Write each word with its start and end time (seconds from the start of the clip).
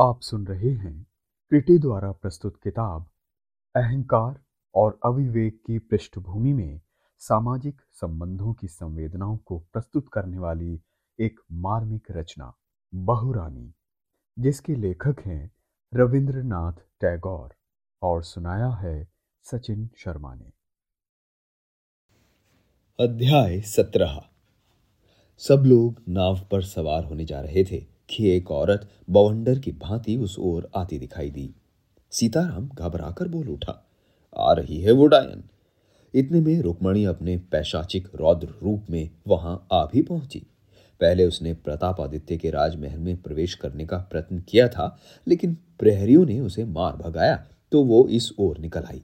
आप 0.00 0.20
सुन 0.20 0.46
रहे 0.46 0.70
हैं 0.70 1.06
क्रिटी 1.48 1.78
द्वारा 1.78 2.12
प्रस्तुत 2.12 2.60
किताब, 2.62 3.06
अहंकार 3.76 4.40
और 4.74 5.00
अविवेक 5.04 5.62
की 5.66 5.78
पृष्ठभूमि 5.78 6.52
में 6.52 6.80
सामाजिक 7.18 7.80
संबंधों 7.92 8.54
की 8.54 8.68
संवेदनाओं 8.68 9.36
को 9.36 9.58
प्रस्तुत 9.58 10.06
करने 10.12 10.38
वाली 10.38 10.80
एक 11.20 11.40
मार्मिक 11.52 12.06
रचना, 12.10 12.54
बहुरानी, 12.94 13.72
जिसके 14.38 14.74
लेखक 14.74 15.16
हैं 15.26 15.50
रविंद्रनाथ 15.94 16.72
टैगोर 16.72 17.54
और 18.02 18.22
सुनाया 18.22 18.68
है 18.68 19.08
सचिन 19.42 19.90
शर्मा 19.96 20.34
ने। 20.34 20.52
अध्याय 23.00 23.60
सत्रह। 23.60 24.28
सब 25.38 25.62
लोग 25.66 26.02
नाव 26.08 26.36
पर 26.52 26.62
सवार 26.62 27.04
होने 27.04 27.24
जा 27.24 27.40
रहे 27.40 27.64
थे। 27.64 27.95
कि 28.08 28.28
एक 28.30 28.50
औरत 28.50 28.88
बवंडर 29.10 29.58
की 29.58 29.72
भांति 29.72 30.16
उस 30.16 30.38
ओर 30.38 30.68
आती 30.76 30.98
दिखाई 30.98 31.30
दी। 31.30 31.50
सीताराम 32.12 32.68
घबराकर 32.68 33.28
बोल 33.28 33.48
उठा, 33.48 33.82
आ 34.36 34.52
रही 34.52 34.80
है 34.80 34.92
वो 34.92 35.06
डायन 35.06 35.42
इतने 36.14 36.40
में 36.40 36.60
रुक्मणी 36.62 37.04
अपने 37.04 37.36
पैशाचिक 37.52 38.08
रौद्र 38.14 38.48
रूप 38.62 38.84
में 38.90 39.08
वहाँ 39.28 39.66
आ 39.72 39.84
भी 39.84 40.02
पहुँची। 40.02 40.38
पहले 41.00 41.24
उसने 41.24 41.52
प्रतापादित्य 41.54 42.36
के 42.36 42.50
राजमहल 42.50 42.98
में 42.98 43.16
प्रवेश 43.22 43.54
करने 43.54 43.86
का 43.86 43.96
प्रयत्न 44.10 44.38
किया 44.40 44.68
था, 44.68 44.96
लेकिन 45.26 45.54
प्रहरियों 45.78 46.24
ने 46.26 46.38
उसे 46.40 46.64
मार 46.64 46.96
भगाया 46.96 47.36
तो 47.72 47.82
वो 47.84 48.06
इस 48.08 48.30
ओर 48.38 48.58
निकल 48.58 48.84
आई। 48.84 49.02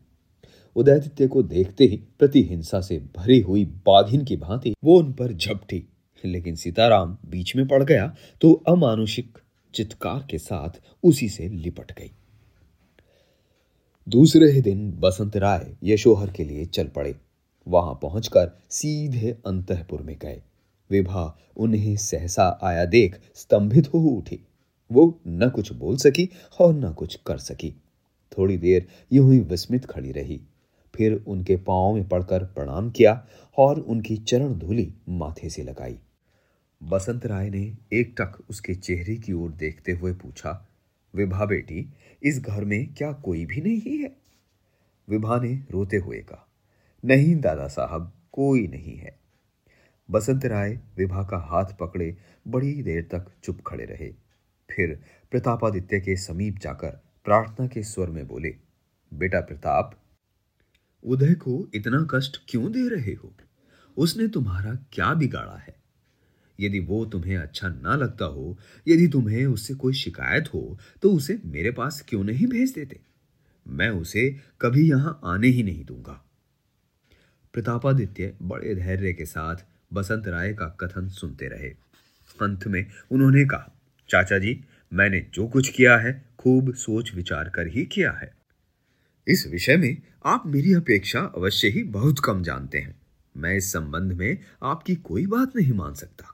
उदयादित्य 0.77 1.27
को 1.28 1.42
देखते 1.42 1.84
ही 1.84 1.97
प्रतिहिंसा 2.19 2.80
से 2.80 2.98
भरी 3.17 3.41
हुई 3.41 3.64
बाघिन 3.86 4.25
की 4.25 4.36
भांति 4.36 4.75
वो 4.84 4.98
उन 4.98 5.12
पर 5.12 5.33
झपटी 5.33 5.84
लेकिन 6.28 6.55
सीताराम 6.55 7.17
बीच 7.27 7.56
में 7.56 7.67
पड़ 7.69 7.83
गया 7.83 8.15
तो 8.41 8.53
अमानुषिक 8.53 9.39
चित्कार 9.75 10.27
के 10.31 10.39
साथ 10.39 10.81
उसी 11.05 11.29
से 11.29 11.48
लिपट 11.48 11.92
गई। 11.92 12.11
दूसरे 14.09 14.51
ही 14.51 14.61
दिन 14.61 14.91
बसंत 14.92 15.37
राय 15.37 15.77
यशोहर 15.84 16.31
के 16.31 16.45
लिए 16.45 16.64
चल 16.67 16.87
पड़े। 16.87 17.17
वहाँ 17.69 17.98
पहुंचकर 18.03 18.51
सीधे 18.70 19.37
अंतपुर 19.47 20.03
में 20.03 20.17
गए। 20.23 20.42
विभा 20.91 21.39
उन्हें 21.56 21.97
सहसा 21.97 22.61
आया 22.62 22.84
देख 22.84 23.19
स्तंभित 23.34 23.95
हो 23.95 23.98
उठी। 23.98 24.41
वो 24.92 25.20
न 25.29 25.48
कुछ 25.48 25.73
बोल 25.73 25.97
सकी 25.97 26.29
और 26.61 26.75
न 26.75 26.92
कुछ 26.92 27.19
कर 27.27 27.39
सकी। 27.39 27.75
थोड़ी 28.39 28.59
देर 28.59 28.86
यूँ 29.12 29.33
ही 29.33 29.41
विस्मित 29.41 29.84
खड़ी 29.84 30.12
रही। 30.12 30.41
फिर 30.95 31.25
उनके 31.27 31.57
पाँव 31.57 31.95
में 31.95 32.09
पड़कर 32.09 32.45
प्रणाम 32.45 32.91
किया 32.91 33.27
और 33.59 33.81
उनकी 33.81 34.17
चरण 34.17 34.55
धूली 34.55 34.95
माथे 35.09 35.51
से 35.51 35.62
लगाई। 35.62 35.98
बसंत 36.83 37.27
राय 37.27 37.50
ने 37.50 37.77
एक 37.92 38.14
टक 38.19 38.42
उसके 38.50 38.75
चेहरे 38.75 39.16
की 39.16 39.33
ओर 39.33 39.52
देखते 39.52 39.92
हुए 39.92 40.12
पूछा, 40.12 40.69
विभा 41.14 41.44
बेटी, 41.44 41.89
इस 42.22 42.41
घर 42.41 42.64
में 42.64 42.94
क्या 42.94 43.12
कोई 43.12 43.47
भी 43.47 43.61
नहीं 43.61 43.98
है? 43.98 44.16
विभा 45.08 45.41
ने 45.41 45.64
रोते 45.70 45.97
हुए 45.97 46.19
कहा, 46.19 46.48
नहीं 47.05 47.41
दादा 47.41 47.69
साहब, 47.69 48.12
कोई 48.33 48.66
नहीं 48.66 48.97
है. 48.97 49.19
बसंत 50.11 50.44
राय 50.44 50.80
विभा 50.97 51.22
का 51.22 51.39
हाथ 51.39 51.64
पकड़े 51.64 52.16
बड़ी 52.48 52.83
देर 52.83 53.02
तक 53.02 53.27
चुप 53.42 53.61
खड़े 53.67 53.84
रहे। 53.84 54.14
फिर 54.70 55.02
प्रतापादित्य 55.30 56.01
के 56.01 56.17
समीप 56.17 56.58
जाकर 56.58 56.90
प्रार्थना 57.24 57.67
के 57.67 57.83
स्वर 57.83 58.11
में 58.11 58.27
बोले, 58.27 58.57
बेटा 59.14 59.40
प्रताप, 59.40 60.02
उदय 61.05 61.34
को 61.34 61.68
इतना 61.74 62.07
कष्ट 62.11 62.36
क्यों 62.48 62.73
दे 62.73 62.89
रहे 62.89 63.12
हो? 63.12 63.33
उसने 63.96 64.28
तुम्हारा 64.28 64.74
क्या 64.92 65.14
बिगाड़ा 65.14 65.57
है? 65.57 65.82
यदि 66.62 66.80
वो 66.80 67.05
तुम्हें 67.05 67.36
अच्छा 67.36 67.68
ना 67.68 67.95
लगता 67.96 68.24
हो, 68.24 68.58
यदि 68.89 69.08
तुम्हें 69.08 69.45
उससे 69.46 69.74
कोई 69.74 69.92
शिकायत 69.95 70.52
हो 70.55 70.78
तो 71.02 71.12
उसे 71.12 71.39
मेरे 71.45 71.70
पास 71.70 72.05
क्यों 72.08 72.24
नहीं 72.24 72.46
भेज 72.46 72.73
देते? 72.74 73.00
मैं 73.67 73.90
उसे 73.90 74.28
कभी 74.61 74.89
यहाँ 74.90 75.20
आने 75.24 75.48
ही 75.48 75.62
नहीं 75.62 75.84
दूँगा। 75.84 76.24
प्रतापादित्य 77.55 78.34
बड़े 78.42 78.74
धैर्य 78.74 79.12
के 79.12 79.24
साथ 79.24 79.64
बसंत 79.92 80.28
राय 80.28 80.52
का 80.52 80.67
कथन 80.80 81.08
सुनते 81.08 81.48
रहे। 81.48 81.68
अंत 82.42 82.67
में 82.67 82.86
उन्होंने 83.11 83.45
कहा, 83.45 83.72
चाचा 84.08 84.39
जी, 84.39 84.61
मैंने 84.92 85.20
जो 85.34 85.46
कुछ 85.48 85.68
किया 85.68 85.96
है, 85.96 86.12
खूब 86.39 86.74
सोच 86.74 87.14
विचार 87.14 87.48
कर 87.48 87.67
ही 87.67 87.84
किया 87.84 88.12
है। 88.12 88.33
इस 89.28 89.46
विषय 89.46 89.77
में 89.77 89.96
आप 90.24 90.42
मेरी 90.46 90.72
अपेक्षा 90.74 91.20
अवश्य 91.20 91.68
ही 91.68 91.83
बहुत 91.83 92.20
कम 92.24 92.42
जानते 92.42 92.78
हैं। 92.78 92.95
मैं 93.36 93.55
इस 93.56 93.72
संबंध 93.72 94.12
में 94.12 94.39
आपकी 94.62 94.95
कोई 94.95 95.27
बात 95.27 95.56
नहीं 95.56 95.72
मान 95.72 95.95
सकता। 95.95 96.32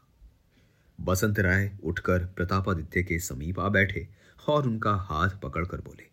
बसंत 0.99 1.39
राय 1.41 1.71
उठकर 1.85 2.25
प्रतापादित्य 2.27 3.03
के 3.03 3.19
समीप 3.19 3.61
आ 3.61 3.69
बैठे 3.69 4.07
और 4.49 4.67
उनका 4.67 4.93
हाथ 5.01 5.41
पकड़कर 5.43 5.81
बोले, 5.81 6.07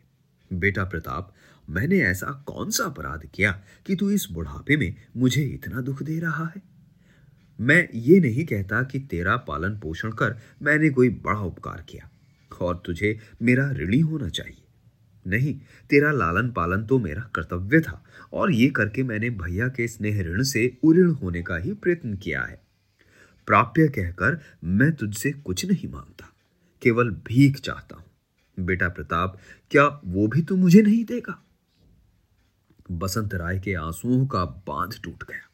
बेटा 0.51 0.83
प्रताप, 0.83 1.33
मैंने 1.69 1.99
ऐसा 1.99 2.31
कौन 2.47 2.69
सा 2.69 2.83
अपराध 2.83 3.25
किया 3.33 3.51
कि 3.85 3.95
तू 3.95 4.09
इस 4.09 4.27
बुढ़ापे 4.31 4.77
में 4.77 4.95
मुझे 5.17 5.43
इतना 5.43 5.81
दुख 5.81 6.03
दे 6.03 6.19
रहा 6.19 6.45
है? 6.45 6.61
मैं 7.59 7.87
ये 7.93 8.19
नहीं 8.19 8.45
कहता 8.45 8.83
कि 8.83 8.99
तेरा 8.99 9.35
पालन 9.37 9.77
पोषण 9.79 10.11
कर 10.11 10.35
मैंने 10.61 10.89
कोई 10.89 11.09
बड़ा 11.09 11.39
उपकार 11.39 11.85
किया 11.89 12.09
और 12.61 12.81
तुझे 12.85 13.19
मेरा 13.41 13.69
ऋणी 13.71 13.99
होना 13.99 14.29
चाहिए। 14.29 14.61
नहीं, 15.25 15.53
तेरा 15.89 16.11
लालन 16.11 16.51
पालन 16.51 16.85
तो 16.85 16.99
मेरा 16.99 17.21
कर्तव्य 17.35 17.79
था 17.79 18.03
और 18.33 18.51
ये 18.51 18.69
करके 18.69 19.03
मैंने 19.03 19.29
भैया 19.29 19.67
के 19.67 19.87
स्नेह 19.87 20.21
ऋण 20.21 20.43
से 20.43 20.77
उऋण 20.83 21.09
होने 21.13 21.41
का 21.41 21.57
ही 21.57 21.73
प्रयत्न 21.73 22.15
किया 22.15 22.43
है। 22.43 22.64
प्राप्य 23.47 23.87
कहकर 23.87 24.39
मैं 24.63 24.91
तुझसे 24.91 25.31
कुछ 25.31 25.65
नहीं 25.65 25.87
माँगता, 25.89 26.31
केवल 26.81 27.09
भीख 27.27 27.59
चाहता 27.59 27.95
हूँ। 27.95 28.65
बेटा 28.65 28.89
प्रताप, 28.89 29.37
क्या 29.71 29.85
वो 30.05 30.27
भी 30.27 30.41
तू 30.41 30.55
मुझे 30.55 30.81
नहीं 30.81 31.03
देगा? 31.05 31.41
बसंत 32.91 33.33
राय 33.33 33.59
के 33.59 33.73
आंसुओं 33.73 34.25
का 34.25 34.45
बाँध 34.45 34.99
टूट 35.03 35.23
गया। 35.23 35.49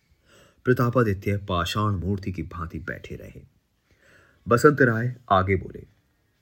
प्रतापादित्य 0.66 1.38
पाषाण 1.38 1.91
मूर्ति 1.91 2.31
की 2.31 2.44
भांति 2.44 2.80
बैठे 2.80 3.16
रहे। 3.16 3.41
बसंत 4.47 4.81
राय 4.81 5.16
आगे 5.30 5.56
बोले 5.56 5.85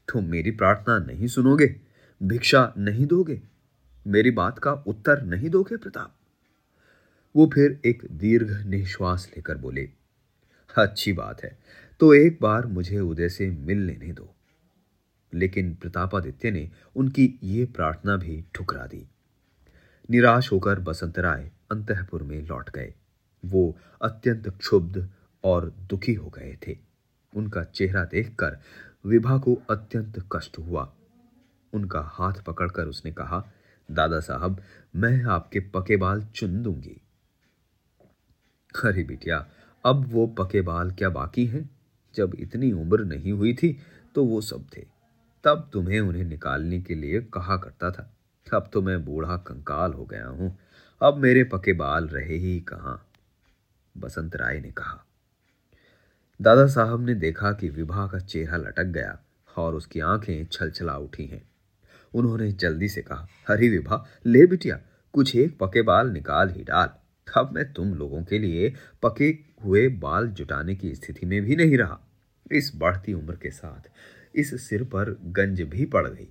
तुम 0.08 0.26
मेरी 0.26 0.52
प्रार्थना 0.52 0.98
नहीं 1.00 1.28
सुनोगे? 1.28 1.76
भिक्षा 2.22 2.74
नहीं 2.78 3.06
दोगे? 3.06 3.42
मेरी 4.08 4.32
बात 4.32 4.59
का 4.59 4.72
उत्तर 4.72 5.22
नहीं 5.22 5.50
दोगे 5.50 5.78
प्रताप? 5.78 6.16
वो 7.36 7.50
फिर 7.54 7.80
एक 7.86 8.08
दीर्घ 8.12 8.52
निश्वास 8.66 9.32
लेकर 9.38 9.58
बोले 9.58 9.90
अच्छी 10.78 11.13
बात 11.13 11.44
है। 11.44 11.59
तो 12.00 12.13
एक 12.13 12.38
बार 12.41 12.66
मुझे 12.66 13.00
उदय 13.00 13.30
से 13.30 13.50
मिल 13.50 13.85
लेने 13.85 14.13
दो। 14.13 14.35
लेकिन 15.34 15.75
प्रतापादित्य 15.75 16.52
ने 16.52 16.72
उनकी 16.96 17.40
ये 17.44 17.66
प्रार्थना 17.66 18.18
भी 18.18 18.46
ठुकरा 18.56 18.88
दी। 18.88 19.08
निराश 20.09 20.52
होकर 20.52 20.79
बसंत 20.79 21.19
राय 21.19 21.52
अंतपुर 21.72 22.24
में 22.24 22.41
लौट 22.41 22.69
गए। 22.69 22.94
वो 23.46 23.78
अत्यंत 24.02 24.50
क्षुब्ध 24.50 25.09
और 25.44 25.69
दुखी 25.69 26.13
हो 26.13 26.29
गए 26.29 26.58
थे। 26.68 26.78
उनका 27.35 27.63
चेहरा 27.63 28.06
देखकर 28.06 28.59
विभा 29.06 29.38
को 29.38 29.62
अत्यंत 29.69 30.29
कष्ट 30.31 30.59
हुआ। 30.59 30.94
उनका 31.74 32.02
हाथ 32.02 32.34
पकड़कर 32.34 32.85
उसने 32.85 33.12
कहा, 33.12 33.52
दादा 33.91 34.19
साहब, 34.19 34.63
मैं 34.96 35.24
आपके 35.24 35.59
पके 35.59 35.97
बाल 35.97 36.24
चुन 36.24 36.63
दूँगी। 36.63 37.02
अरे 38.85 39.03
बिटिया 39.03 39.49
अब 39.85 40.14
वो 40.14 40.28
पके 40.28 40.61
बाल 40.61 40.91
क्या 40.91 41.09
बाकी 41.09 41.46
हैं? 41.46 41.70
जब 42.16 42.35
इतनी 42.40 42.72
उम्र 42.72 43.03
नहीं 43.03 43.31
हुई 43.31 43.53
थी 43.53 43.79
तो 44.16 44.26
वो 44.26 44.41
सब 44.41 44.66
थे। 44.78 44.85
तब 45.43 45.70
तुम्हें 45.73 45.99
उन्हें 45.99 46.23
निकालने 46.23 46.81
के 46.81 46.96
लिए 46.96 47.22
कहा 47.22 47.58
करता 47.58 47.91
था। 47.91 48.14
अब 48.53 48.70
तो 48.73 48.81
मैं 48.81 49.05
बूढ़ा 49.05 49.37
कंकाल 49.37 49.93
हो 49.93 50.05
गया 50.05 50.28
हूँ। 50.28 50.58
अब 51.02 51.17
मेरे 51.17 51.43
पके 51.43 51.73
बाल 51.73 52.08
रहे 52.08 52.37
ही 52.37 52.59
कहाँ? 52.59 53.08
बसंत 53.97 54.35
राय 54.35 54.59
ने 54.59 54.72
कहा। 54.72 55.05
दादा 56.41 56.67
साहब 56.67 57.05
ने 57.05 57.16
देखा 57.16 57.52
कि 57.52 57.70
विभा 57.70 58.08
का 58.08 58.20
चेहरा 58.20 58.58
लटक 58.58 58.84
गया 58.84 59.20
और 59.58 59.75
उसकी 59.75 59.99
आँखें 59.99 60.46
छलछला 60.46 60.97
उठी 60.97 61.25
हैं। 61.25 61.49
उन्होंने 62.14 62.52
जल्दी 62.52 62.87
से 62.90 63.02
कहा 63.02 63.28
हरी 63.47 63.70
विभा, 63.70 64.05
ले 64.25 64.46
बिटिया, 64.46 64.79
कुछ 65.14 65.35
एक 65.35 65.58
पके 65.59 65.82
बाल 65.82 66.09
निकाल 66.09 66.49
ही 66.49 66.64
डाल। 66.64 66.90
अब 67.37 67.52
मैं 67.52 67.73
तुम 67.73 67.93
लोगों 67.93 68.23
के 68.23 68.40
लिए 68.40 68.73
पके 69.03 69.32
हुए 69.64 69.88
बाल 69.88 70.28
जुटाने 70.28 70.76
की 70.76 70.96
स्थिति 70.96 71.26
में 71.26 71.41
भी 71.41 71.56
नहीं 71.56 71.78
रहा। 71.78 72.00
इस 72.52 72.72
बढ़ती 72.76 73.14
उम्र 73.14 73.35
के 73.35 73.52
साथ 73.52 73.90
इस 74.35 74.70
सिर 74.70 74.84
पर 74.84 75.20
गंज 75.23 75.61
भी 75.61 75.85
पड़ 75.85 76.08
गई। 76.08 76.28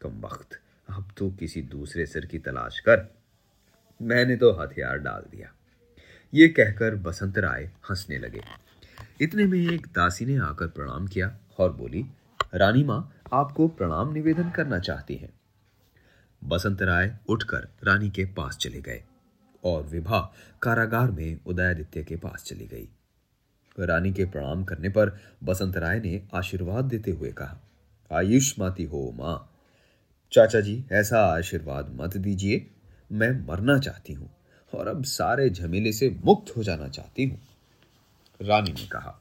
कम 0.00 0.20
वक्त, 0.20 0.60
अब 0.88 1.10
तो 1.16 1.30
किसी 1.30 1.62
दूसरे 1.62 2.06
सिर 2.06 2.26
की 2.26 2.38
तलाश 2.38 2.80
कर। 2.80 3.14
मैंने 4.02 4.36
तो 4.36 4.52
हथियार 4.52 4.98
डाल 4.98 5.22
दिया। 5.30 5.52
ये 6.34 6.48
कहकर 6.48 6.94
बसंत 6.94 7.38
राय 7.38 7.64
हंसने 7.64 8.18
लगे। 8.18 8.40
इतने 9.20 9.44
में 9.44 9.58
एक 9.58 9.86
दासी 9.86 10.26
ने 10.26 10.36
आकर 10.36 10.66
प्रणाम 10.66 11.06
किया 11.06 11.38
और 11.58 11.72
बोली, 11.72 12.04
रानी 12.54 12.84
माँ, 12.84 13.14
आपको 13.32 13.68
प्रणाम 13.68 14.12
निवेदन 14.12 14.50
करना 14.50 14.78
चाहती 14.78 15.14
हैं। 15.14 15.32
बसंत 16.44 16.82
राय 16.82 17.18
उठकर 17.28 17.68
रानी 17.84 18.10
के 18.10 18.24
पास 18.24 18.56
चले 18.56 18.80
गए। 18.80 19.02
और 19.64 19.82
विभा 19.82 20.20
कारागार 20.62 21.10
में 21.10 21.38
उदयादित्य 21.46 22.02
के 22.02 22.16
पास 22.16 22.44
चली 22.46 22.66
गई। 22.66 22.88
रानी 23.78 24.12
के 24.12 24.24
प्रणाम 24.24 24.64
करने 24.64 24.88
पर 24.88 25.16
बसंत 25.44 25.76
राय 25.76 26.00
ने 26.00 26.22
आशीर्वाद 26.34 26.84
देते 26.84 27.10
हुए 27.10 27.30
कहा, 27.32 27.60
आयुष 28.10 28.58
माती 28.58 28.84
हो 28.84 29.10
माँ। 29.16 29.48
चाचा 30.32 30.60
जी, 30.60 30.84
ऐसा 30.92 31.24
आशीर्वाद 31.26 31.96
मत 32.00 32.16
दीजिए, 32.16 32.66
मैं 33.12 33.30
मरना 33.46 33.78
चाहती 33.78 34.12
हूँ 34.12 34.30
और 34.72 34.88
अब 34.88 35.02
सारे 35.04 35.48
झमेले 35.50 35.92
से 35.92 36.08
मुक्त 36.24 36.56
हो 36.56 36.62
जाना 36.62 36.88
चाहती 36.88 37.24
हूँ। 37.24 37.40
रानी 38.40 38.72
ने 38.72 38.86
कहा, 38.86 39.18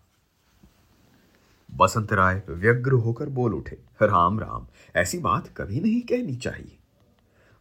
बसंत 1.69 2.13
राय 2.13 2.41
व्यग्र 2.49 2.91
होकर 2.93 3.29
बोल 3.29 3.53
उठे, 3.53 3.77
राम 4.01 4.39
राम, 4.39 4.67
ऐसी 4.95 5.17
बात 5.17 5.47
कभी 5.57 5.79
नहीं 5.79 6.01
कहनी 6.01 6.35
चाहिए। 6.35 6.77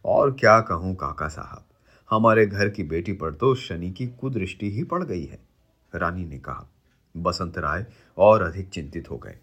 और 0.05 0.31
क्या 0.31 0.59
कहूँ 0.61 0.95
काका 0.95 1.27
साहब? 1.27 1.65
हमारे 2.11 2.45
घर 2.45 2.69
की 2.69 2.83
बेटी 2.83 3.13
पर 3.13 3.33
तो 3.33 3.53
शनि 3.55 3.89
की 3.91 4.07
कुदृष्टि 4.07 4.71
ही 4.71 4.83
पड़ 4.83 5.03
गई 5.03 5.23
है, 5.25 5.39
रानी 5.93 6.25
ने 6.25 6.37
कहा। 6.39 6.67
बसंत 7.15 7.57
राय 7.57 7.85
और 8.17 8.41
अधिक 8.41 8.69
चिंतित 8.69 9.09
हो 9.11 9.17
गए। 9.17 9.37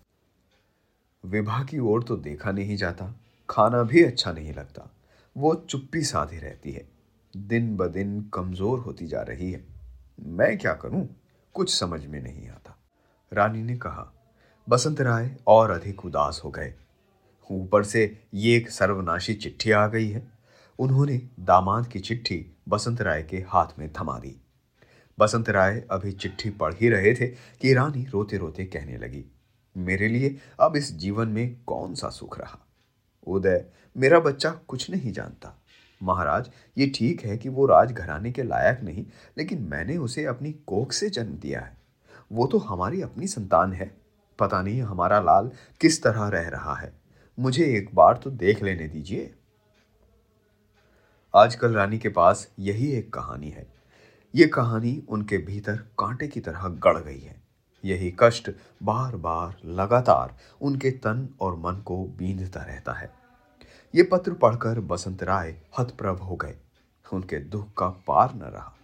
विवाह 1.25 1.65
की 1.65 1.79
ओर 1.79 2.03
तो 2.03 2.17
देखा 2.17 2.53
नहीं 2.53 2.77
जाता, 2.77 3.15
खाना 3.49 3.83
भी 3.83 4.05
अच्छा 4.05 4.33
नहीं 4.33 4.53
लगता। 4.55 4.91
वो 5.37 5.55
चुप्पी 5.69 6.03
साधी 6.03 6.39
रहती 6.39 6.73
है। 6.73 6.87
दिन 7.35 7.77
ब 7.77 7.87
दिन 7.87 8.21
कमज़ोर 8.35 8.79
होती 8.79 9.07
जा 9.07 9.23
रही 9.23 9.51
है। 9.53 9.65
मैं 10.21 10.57
क्या 10.59 10.75
करूँ? 10.75 11.09
कुछ 11.55 11.75
समझ 11.75 12.05
में 12.07 12.21
नहीं 12.23 12.49
आता। 12.49 12.79
रानी 13.33 13.63
ने 13.63 13.77
कहा, 13.77 14.13
बसंत 14.69 15.01
राय 15.01 15.37
और 15.47 15.71
अधिक 15.71 16.05
उदास 16.05 16.41
हो 16.45 16.51
गए। 16.51 16.75
ऊपर 17.51 17.85
से 17.85 18.21
ये 18.35 18.57
एक 18.57 18.71
सर्वनाशी 18.71 19.35
चिट्ठी 19.35 19.71
आ 19.71 19.87
गई 19.87 20.09
है। 20.09 20.38
उन्होंने 20.79 21.17
दामाद 21.41 21.87
की 21.87 22.01
चिट्ठी 22.01 22.45
बसंत 22.69 23.01
राय 23.03 23.23
के 23.23 23.37
हाथ 23.49 23.79
में 23.79 23.89
थमा 23.93 24.19
दी। 24.19 24.35
बसंत 25.19 25.49
राय 25.51 25.83
अभी 25.91 26.13
चिट्ठी 26.13 26.51
पढ़ 26.51 26.75
ही 26.75 26.89
रहे 26.89 27.15
थे 27.15 27.27
कि 27.61 27.73
रानी 27.75 28.05
रोते 28.05 28.37
रोते 28.37 28.65
कहने 28.65 28.99
लगी, 28.99 29.25
मेरे 29.77 30.09
लिए 30.09 30.37
अब 30.61 30.77
इस 30.77 30.93
जीवन 30.97 31.29
में 31.29 31.57
कौन 31.67 31.95
सा 31.95 32.09
सुख 32.09 32.39
रहा? 32.39 32.59
उदय, 33.27 33.65
मेरा 33.97 34.21
बच्चा 34.21 34.51
कुछ 34.69 34.91
नहीं 34.91 35.13
जानता। 35.13 35.55
महाराज, 36.01 36.51
ये 36.79 36.87
ठीक 36.87 37.25
है 37.25 37.37
कि 37.37 37.49
वो 37.49 37.67
राजघराने 37.67 38.33
के 38.33 38.43
लायक 38.43 38.81
नहीं, 38.83 39.05
लेकिन 39.39 39.63
मैंने 39.63 39.97
उसे 39.97 40.25
अपनी 40.25 40.53
कोख 40.67 40.93
से 40.93 41.09
जन्म 41.11 41.33
दिया 41.33 41.61
है। 41.61 41.77
वो 42.33 42.47
तो 42.47 42.59
हमारी 42.59 43.03
अपनी 43.03 43.27
संतान 43.27 43.73
है। 43.73 43.91
पता 44.39 44.63
नहीं 44.63 44.81
हमारा 44.83 45.21
लाल 45.21 45.51
किस 45.81 46.03
तरह 46.03 46.29
रह 46.29 46.49
रहा 46.49 46.75
है। 46.75 46.93
मुझे 47.39 47.65
एक 47.77 47.95
बार 47.95 48.17
तो 48.17 48.31
देख 48.31 48.63
लेने 48.63 48.89
दीजिए। 48.89 49.35
आजकल 51.35 51.73
रानी 51.73 51.99
के 51.99 52.09
पास 52.09 52.49
यही 52.59 52.91
एक 52.93 53.13
कहानी 53.13 53.51
है। 53.51 53.67
ये 54.35 54.47
कहानी 54.47 55.03
उनके 55.09 55.39
भीतर 55.39 55.77
कांटे 55.99 56.29
की 56.29 56.41
तरह 56.41 56.69
गड़ 56.69 56.99
गई 56.99 57.19
है। 57.19 57.43
यही 57.85 58.13
कष्ट 58.21 58.51
बार 58.83 59.17
बार 59.17 59.57
लगातार 59.65 60.37
उनके 60.61 60.91
तन 60.91 61.29
और 61.41 61.57
मन 61.57 61.83
को 61.87 62.05
बींधता 62.19 62.63
रहता 62.63 62.93
है। 62.93 63.11
ये 63.95 64.03
पत्र 64.03 64.33
पढ़कर 64.33 64.81
बसंत 64.81 65.23
राय 65.23 65.55
हतप्रभ 65.79 66.21
हो 66.21 66.37
गए। 66.37 66.57
उनके 67.13 67.39
दुख 67.39 67.73
का 67.79 67.89
पार 68.07 68.35
न 68.35 68.43
रहा। 68.43 68.75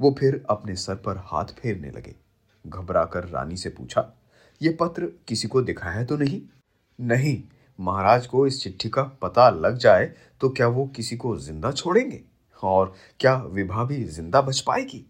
वो 0.00 0.14
फिर 0.18 0.44
अपने 0.50 0.76
सर 0.76 0.96
पर 0.96 1.16
हाथ 1.16 1.44
फेरने 1.44 1.90
लगे। 1.90 2.14
घबराकर 2.66 3.28
रानी 3.28 3.56
से 3.56 3.70
पूछा, 3.70 4.12
ये 4.62 4.76
पत्र 4.80 5.12
किसी 5.28 5.48
को 5.48 5.62
दिखाया 5.62 6.04
तो 6.04 6.16
नहीं? 6.16 6.40
नहीं 7.00 7.42
महाराज 7.82 8.26
को 8.26 8.46
इस 8.46 8.62
चिट्ठी 8.62 8.88
का 8.88 9.02
पता 9.22 9.48
लग 9.50 9.76
जाए 9.78 10.12
तो 10.40 10.48
क्या 10.48 10.66
वो 10.68 10.86
किसी 10.96 11.16
को 11.16 11.36
ज़िंदा 11.38 11.72
छोड़ेंगे? 11.72 12.22
और 12.62 12.92
क्या 13.20 13.34
विभा 13.44 13.84
भी 13.84 14.02
ज़िंदा 14.06 14.40
बच 14.40 14.60
पाएगी? 14.60 15.04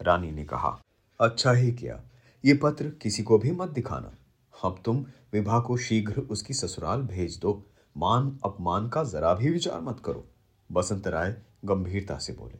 रानी 0.00 0.30
ने 0.30 0.44
कहा 0.44 0.76
अच्छा 1.20 1.52
ही 1.52 1.72
किया। 1.72 2.00
ये 2.44 2.54
पत्र 2.54 2.90
किसी 3.02 3.22
को 3.22 3.38
भी 3.38 3.50
मत 3.52 3.68
दिखाना। 3.70 4.12
अब 4.54 4.80
तुम 4.84 5.04
विभा 5.32 5.58
को 5.60 5.76
शीघ्र 5.78 6.20
उसकी 6.20 6.54
ससुराल 6.54 7.02
भेज 7.04 7.38
दो। 7.38 7.62
मान 7.96 8.36
अपमान 8.44 8.88
का 8.88 9.02
जरा 9.04 9.32
भी 9.34 9.50
विचार 9.50 9.80
मत 9.80 10.00
करो। 10.04 10.24
बसंत 10.70 11.06
राय 11.06 11.30
गंभीरता 11.64 12.16
से 12.18 12.32
बोले, 12.32 12.58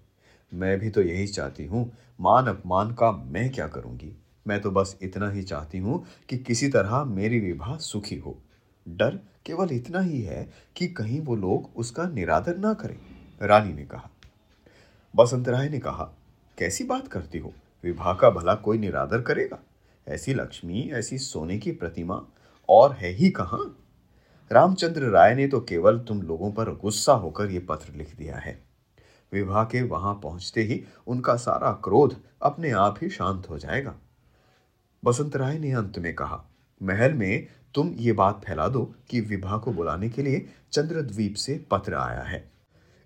मैं 0.52 0.78
भी 0.78 0.90
तो 0.90 1.02
यही 1.02 1.26
चाहती 1.26 1.64
हूँ। 1.66 1.90
मान 2.18 2.46
अपमान 2.46 2.92
का 2.94 3.10
मैं 3.12 3.50
क्या 3.52 3.66
करूँगी? 3.68 4.12
मैं 4.46 4.60
तो 4.60 4.70
बस 4.70 4.96
इतना 5.02 5.30
ही 5.30 5.42
चाहती 5.42 5.78
हूँ 5.78 6.04
कि 6.28 6.38
किसी 6.38 6.68
तरह 6.68 7.04
मेरी 7.06 7.40
विवाह 7.40 7.76
सुखी 7.78 8.16
हो। 8.16 8.36
डर 8.86 9.18
केवल 9.46 9.68
इतना 9.72 10.00
ही 10.00 10.22
है 10.22 10.50
कि 10.76 10.86
कहीं 10.86 11.20
वो 11.20 11.36
लोग 11.36 11.70
उसका 11.76 12.04
निरादर 12.04 12.56
ना 12.56 12.74
करें, 12.74 12.98
रानी 13.42 13.72
ने 13.72 13.84
कहा। 13.84 14.10
बसंत 15.16 15.48
राय 15.48 15.68
ने 15.68 15.78
कहा, 15.78 16.04
कैसी 16.58 16.84
बात 16.84 17.08
करती 17.08 17.38
हो? 17.38 17.52
विवाह 17.84 18.14
का 18.14 18.30
भला 18.30 18.54
कोई 18.54 18.78
निरादर 18.78 19.20
करेगा? 19.20 19.58
ऐसी 20.08 20.34
लक्ष्मी, 20.34 20.90
ऐसी 20.92 21.18
सोने 21.18 21.58
की 21.58 21.72
प्रतिमा 21.72 22.26
और 22.68 22.92
है 22.92 23.08
ही 23.08 23.30
कहाँ? 23.30 23.78
रामचंद्र 24.52 25.02
राय 25.02 25.34
ने 25.34 25.48
तो 25.48 25.60
केवल 25.60 25.98
तुम 25.98 26.22
लोगों 26.22 26.52
पर 26.52 26.70
गुस्सा 26.70 27.12
होकर 27.12 27.50
यह 27.50 27.66
पत्र 27.68 27.92
लिख 27.94 28.16
दिया 28.16 28.36
है। 28.36 28.64
विवाह 29.32 29.64
के 29.64 29.82
वहाँ 29.82 30.14
पहुँचते 30.14 30.62
ही 30.62 30.84
उनका 31.06 31.36
सारा 31.36 31.72
क्रोध 31.72 32.22
अपने 32.42 32.70
आप 32.70 32.98
ही 33.02 33.10
शांत 33.10 33.50
हो 33.50 33.58
जाएगा। 33.58 33.94
बसंत 35.04 35.36
राय 35.36 35.58
ने 35.58 35.72
अंत 35.72 35.98
में 35.98 36.14
कहा, 36.14 36.44
महल 36.82 37.12
में 37.12 37.46
तुम 37.76 37.88
ये 37.88 38.12
बात 38.12 38.40
फैला 38.46 38.68
दो 38.68 38.94
कि 39.10 39.20
विभा 39.20 39.56
को 39.58 39.72
बुलाने 39.72 40.08
के 40.08 40.22
लिए 40.22 40.48
चंद्रद्वीप 40.72 41.34
से 41.34 41.66
पत्र 41.70 41.94
आया 41.94 42.22
है। 42.22 42.50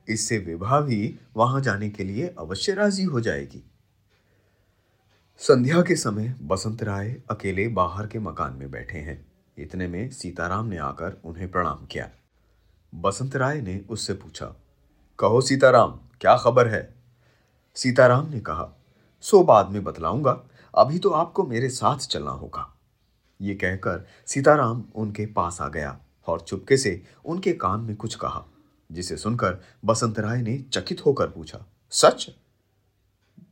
इससे 0.09 0.39
विभा 0.39 0.81
भी 0.81 1.19
वहाँ 1.37 1.61
जाने 1.61 1.91
के 1.91 2.05
लिए 2.05 2.35
अवश्य 2.39 2.75
राज़ी 2.75 3.05
हो 3.05 3.21
जाएगी। 3.21 3.63
संध्या 5.41 5.83
के 5.83 5.97
समय 5.97 6.35
बसंत 6.43 6.83
राय 6.83 7.23
अकेले 7.31 7.69
बाहर 7.69 8.07
के 8.07 8.19
मकान 8.19 8.53
में 8.53 8.71
बैठे 8.71 8.99
हैं। 8.99 9.33
इतने 9.59 9.89
में 9.89 10.11
सीताराम 10.11 10.67
ने 10.67 10.79
आकर 10.79 11.21
उन्हें 11.25 11.51
प्रणाम 11.51 11.87
किया। 11.87 12.11
बसंत 12.95 13.37
राय 13.37 13.61
ने 13.61 13.81
उससे 13.91 14.15
पूछा, 14.15 14.47
कहो 15.19 15.41
सीताराम, 15.41 16.01
क्या 16.21 16.37
खबर 16.37 16.69
है? 16.69 16.95
सीताराम 17.75 18.31
ने 18.31 18.41
कहा, 18.41 18.73
सो 19.21 19.43
बाद 19.43 19.71
में 19.71 19.85
बतलाऊँगा। 19.85 20.43
अभी 20.75 20.99
तो 20.99 21.11
आपको 21.11 21.47
मेरे 21.47 21.69
साथ 21.69 21.99
चलना 21.99 22.31
होगा। 22.31 22.77
ये 23.41 23.55
कहकर 23.55 24.07
सीताराम 24.27 24.85
उनके 24.95 25.27
पास 25.27 25.61
आ 25.61 25.69
गया 25.69 25.99
और 26.27 26.41
चुपके 26.41 26.77
से 26.77 27.03
उनके 27.25 27.53
कान 27.53 27.81
में 27.81 27.97
कुछ 27.97 28.15
कहा, 28.15 28.45
जिसे 28.93 29.17
सुनकर 29.17 29.61
बसंत 29.85 30.19
राय 30.19 30.43
ने 30.43 30.59
चकित 30.73 31.07
होकर 31.07 31.27
पूछा, 31.27 31.65
सच? 31.91 32.31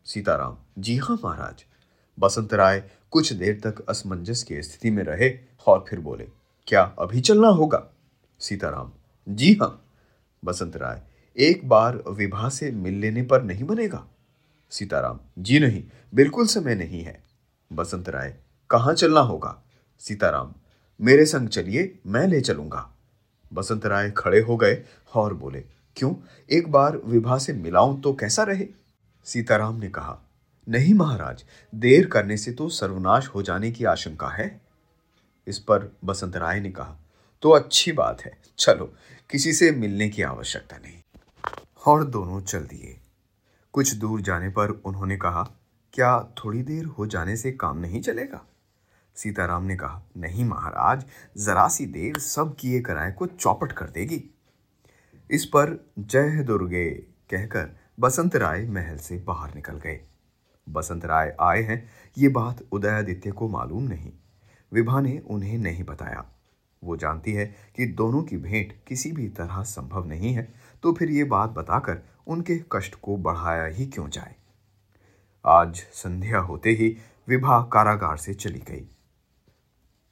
सीताराम, 0.04 0.56
जी 0.78 0.96
हाँ 0.96 1.18
महाराज। 1.24 1.64
बसंत 2.18 2.54
राय 2.54 2.90
कुछ 3.10 3.32
देर 3.32 3.60
तक 3.64 3.84
असमंजस 3.88 4.42
की 4.42 4.62
स्थिति 4.62 4.90
में 4.90 5.02
रहे 5.02 5.30
और 5.66 5.84
फिर 5.88 6.00
बोले, 6.00 6.28
क्या 6.66 6.82
अभी 6.98 7.20
चलना 7.20 7.48
होगा? 7.48 7.86
सीताराम, 8.40 8.92
जी 9.28 9.52
हाँ। 9.54 9.84
बसंत 10.44 10.76
राय, 10.76 11.02
एक 11.36 11.68
बार 11.68 12.02
विवाह 12.08 12.48
से 12.48 12.70
मिल 12.70 12.94
लेने 12.94 13.22
पर 13.22 13.42
नहीं 13.42 13.64
बनेगा? 13.64 14.04
सीताराम, 14.70 15.20
जी 15.38 15.58
नहीं, 15.58 15.84
बिल्कुल 16.14 16.46
समय 16.46 16.74
नहीं 16.74 17.02
है। 17.02 17.22
बसंत 17.72 18.08
राय, 18.08 18.36
कहाँ 18.70 18.94
चलना 18.94 19.20
होगा? 19.20 19.62
सीताराम, 20.00 20.52
मेरे 21.00 21.24
संग 21.26 21.48
चलिए, 21.48 21.98
मैं 22.06 22.26
ले 22.26 22.40
चलूँगा। 22.40 22.88
बसंत 23.52 23.86
राय 23.86 24.10
खड़े 24.10 24.40
हो 24.40 24.56
गए 24.56 24.82
और 25.14 25.34
बोले, 25.34 25.60
क्यों? 25.96 26.14
एक 26.50 26.70
बार 26.72 26.96
विभा 26.96 27.38
से 27.38 27.52
मिलाऊं 27.52 28.00
तो 28.00 28.12
कैसा 28.14 28.42
रहे? 28.42 28.66
सीताराम 29.24 29.76
ने 29.76 29.88
कहा, 29.88 30.18
नहीं 30.68 30.94
महाराज, 30.94 31.44
देर 31.74 32.06
करने 32.06 32.36
से 32.36 32.52
तो 32.52 32.68
सर्वनाश 32.68 33.28
हो 33.28 33.42
जाने 33.42 33.70
की 33.70 33.84
आशंका 33.84 34.28
है। 34.28 34.60
इस 35.46 35.58
पर 35.58 35.92
बसंत 36.04 36.36
राय 36.36 36.60
ने 36.60 36.70
कहा 36.70 36.96
तो 37.42 37.50
अच्छी 37.50 37.92
बात 37.92 38.22
है, 38.22 38.38
चलो, 38.58 38.92
किसी 39.30 39.52
से 39.52 39.70
मिलने 39.70 40.08
की 40.08 40.22
आवश्यकता 40.22 40.76
नहीं। 40.76 41.02
और 41.86 42.04
दोनों 42.04 42.40
चल 42.40 42.60
दिए। 42.60 42.96
कुछ 43.72 43.92
दूर 43.94 44.20
जाने 44.20 44.48
पर 44.48 44.70
उन्होंने 44.70 45.16
कहा, 45.16 45.42
क्या 45.94 46.34
थोड़ी 46.38 46.62
देर 46.62 46.84
हो 46.84 47.06
जाने 47.06 47.36
से 47.36 47.52
काम 47.52 47.78
नहीं 47.78 48.00
चलेगा? 48.00 48.44
सीताराम 49.18 49.64
ने 49.64 49.76
कहा, 49.76 50.02
नहीं 50.16 50.44
महाराज, 50.44 51.04
जरा 51.38 51.68
सी 51.68 51.86
देर 51.86 52.18
सब 52.18 52.54
किए 52.56 52.80
कराए 52.80 53.12
को 53.12 53.26
चौपट 53.26 53.72
कर 53.72 53.90
देगी। 53.90 54.22
इस 55.30 55.44
पर 55.44 55.92
जय 55.98 56.42
दुर्गे 56.42 56.90
कहकर 57.30 57.76
बसंत 58.00 58.36
राय 58.36 58.66
महल 58.66 58.96
से 58.96 59.18
बाहर 59.18 59.54
निकल 59.54 59.78
गए। 59.78 60.00
बसंत 60.68 61.04
राय 61.04 61.36
आए 61.40 61.62
हैं, 61.62 61.88
ये 62.18 62.28
बात 62.28 62.62
उदयादित्य 62.72 63.30
को 63.30 63.48
मालूम 63.48 63.82
नहीं। 63.82 64.12
विभा 64.72 65.00
ने 65.00 65.18
उन्हें 65.18 65.58
नहीं 65.58 65.84
बताया। 65.84 66.24
वो 66.82 66.96
जानती 66.96 67.32
है 67.32 67.46
कि 67.76 67.86
दोनों 67.86 68.22
की 68.22 68.36
भेंट 68.36 68.72
किसी 68.86 69.12
भी 69.12 69.28
तरह 69.28 69.62
संभव 69.62 70.06
नहीं 70.06 70.32
है 70.34 70.54
तो 70.82 70.92
फिर 70.92 71.10
ये 71.10 71.24
बात 71.24 71.50
बताकर 71.50 72.02
उनके 72.26 72.58
कष्ट 72.72 72.94
को 72.94 73.16
बढ़ाया 73.16 73.64
ही 73.64 73.86
क्यों 73.86 74.08
जाए? 74.08 74.34
आज 75.44 75.76
संध्या 75.92 76.38
होते 76.38 76.70
ही 76.70 76.96
विभा 77.28 77.60
कारागार 77.72 78.16
से 78.16 78.34
चली 78.34 78.58
गई। 78.58 78.88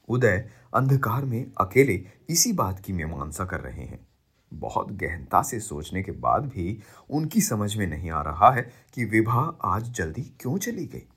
उदय 0.08 0.50
अंधकार 0.74 1.24
में 1.24 1.52
अकेले 1.60 2.06
इसी 2.28 2.52
बात 2.52 2.80
की 2.80 2.92
मीमांसा 2.92 3.44
कर 3.44 3.60
रहे 3.60 3.84
हैं। 3.84 4.08
बहुत 4.54 4.92
गहनता 4.92 5.42
से 5.42 5.60
सोचने 5.60 6.02
के 6.02 6.12
बाद 6.12 6.42
भी 6.46 6.82
उनकी 7.10 7.40
समझ 7.40 7.76
में 7.76 7.86
नहीं 7.86 8.10
आ 8.10 8.22
रहा 8.22 8.50
है 8.50 8.72
कि 8.94 9.04
विभा 9.04 9.58
आज 9.64 9.82
जल्दी 9.82 10.22
क्यों 10.22 10.58
चली 10.58 10.86
गई। 10.86 11.08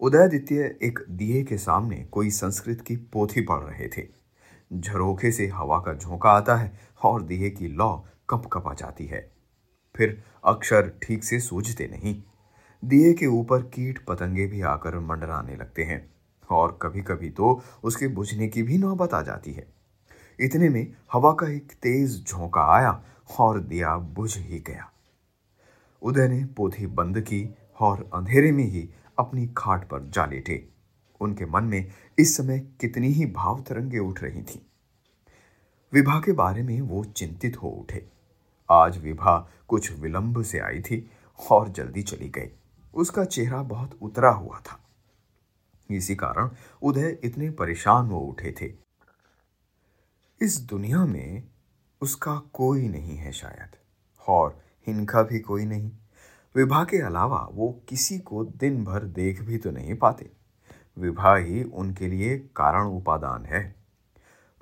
उदयादित्य 0.00 0.78
एक 0.82 0.98
दिए 1.10 1.44
के 1.44 1.58
सामने 1.58 1.96
कोई 1.96 2.30
संस्कृत 2.30 2.80
की 2.80 2.96
पोथी 2.96 3.40
पढ़ 3.40 3.60
रहे 3.60 3.88
थे। 3.88 4.08
झरोखे 4.72 5.32
से 5.32 5.46
हवा 5.46 5.78
का 5.78 5.94
झोंका 5.94 6.30
आता 6.30 6.56
है 6.56 6.80
और 7.02 7.22
दिए 7.22 7.50
की 7.50 7.68
लौ 7.68 8.04
कप 8.30 8.46
कपा 8.52 8.74
जाती 8.74 9.06
है। 9.06 9.32
फिर 9.96 10.22
अक्षर 10.44 10.92
ठीक 11.02 11.24
से 11.24 11.40
सूझते 11.40 11.86
नहीं। 11.86 12.22
दिए 12.84 13.12
के 13.12 13.26
ऊपर 13.26 13.62
कीट 13.62 14.04
पतंगे 14.06 14.46
भी 14.46 14.60
आकर 14.60 14.98
मंडराने 14.98 15.56
लगते 15.56 15.84
हैं। 15.84 16.17
और 16.50 16.78
कभी 16.82 17.02
कभी 17.02 17.30
तो 17.30 17.62
उसके 17.84 18.08
बुझने 18.08 18.48
की 18.48 18.62
भी 18.62 18.78
नौबत 18.78 19.14
आ 19.14 19.22
जाती 19.22 19.52
है। 19.52 19.66
इतने 20.40 20.68
में 20.68 20.92
हवा 21.12 21.32
का 21.32 21.48
एक 21.48 21.72
तेज 21.72 22.24
झोंका 22.28 22.62
आया 22.74 23.02
और 23.38 23.60
दिया 23.60 23.96
बुझ 23.96 24.38
ही 24.38 24.58
गया। 24.58 24.90
उदय 26.02 26.28
ने 26.28 26.44
पोथी 26.44 26.86
बंद 26.86 27.20
की 27.20 27.54
और 27.80 28.10
अंधेरे 28.14 28.52
में 28.52 28.64
ही 28.64 28.88
अपनी 29.18 29.46
खाट 29.56 29.84
पर 29.84 30.10
जा 30.10 30.26
लेटे। 30.26 30.68
उनके 31.20 31.46
मन 31.46 31.64
में 31.64 31.92
इस 32.18 32.36
समय 32.36 32.58
कितनी 32.58 33.08
ही 33.08 33.26
भाव 33.26 33.64
तरंगे 33.68 33.98
उठ 33.98 34.22
रही 34.22 34.42
थी। 34.42 34.66
विभा 35.92 36.20
के 36.20 36.32
बारे 36.32 36.62
में 36.62 36.80
वो 36.80 37.04
चिंतित 37.04 37.56
हो 37.62 37.68
उठे। 37.68 38.08
आज 38.70 38.98
विभा 38.98 39.50
कुछ 39.68 39.92
विलंब 39.92 40.42
से 40.42 40.58
आई 40.58 40.80
थी 40.80 41.10
और 41.50 41.68
जल्दी 41.68 42.02
चली 42.02 42.28
गई। 42.28 42.48
उसका 42.94 43.24
चेहरा 43.24 43.62
बहुत 43.62 43.98
उतरा 44.02 44.30
हुआ 44.30 44.60
था। 44.60 44.87
इसी 45.90 46.16
कारण 46.16 46.50
उदय 46.82 47.18
इतने 47.24 47.50
परेशान 47.50 48.06
हो 48.06 48.18
उठे 48.18 48.54
थे। 48.62 48.72
इस 50.40 50.60
दुनिया 50.60 51.04
में 51.06 51.48
उसका 52.00 52.36
कोई 52.52 52.88
नहीं 52.88 53.16
है 53.16 53.32
शायद, 53.32 53.76
और 54.28 54.62
इनका 54.88 55.22
भी 55.22 55.40
कोई 55.40 55.64
नहीं। 55.64 55.90
विभा 56.56 56.84
के 56.84 56.98
अलावा 56.98 57.48
वो 57.52 57.82
किसी 57.88 58.18
को 58.18 58.44
दिन 58.44 58.84
भर 58.84 59.04
देख 59.04 59.42
भी 59.42 59.58
तो 59.58 59.70
नहीं 59.70 59.94
पाते। 59.94 60.30
विभा 60.98 61.36
ही 61.36 61.62
उनके 61.64 62.08
लिए 62.08 62.38
कारण 62.38 62.86
उपादान 62.86 63.44
है। 63.44 63.74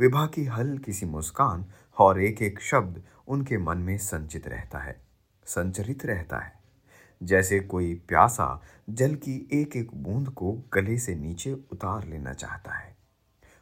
विभा 0.00 0.26
की 0.26 0.44
हल 0.44 0.78
किसी 0.78 1.06
मुस्कान 1.06 1.66
और 1.98 2.20
एक 2.20 2.42
एक 2.42 2.60
शब्द 2.60 3.02
उनके 3.28 3.58
मन 3.58 3.78
में 3.78 3.98
संचित 3.98 4.48
रहता 4.48 4.78
है 4.78 5.00
संचरित 5.46 6.06
रहता 6.06 6.38
है। 6.38 6.55
जैसे 7.22 7.60
कोई 7.60 7.94
प्यासा 7.94 8.62
जल 8.90 9.14
की 9.14 9.48
एक 9.52 9.76
एक 9.76 9.94
बूंद 9.94 10.28
को 10.28 10.52
गले 10.74 10.98
से 10.98 11.14
नीचे 11.14 11.52
उतार 11.52 12.06
लेना 12.06 12.32
चाहता 12.32 12.74
है। 12.74 12.96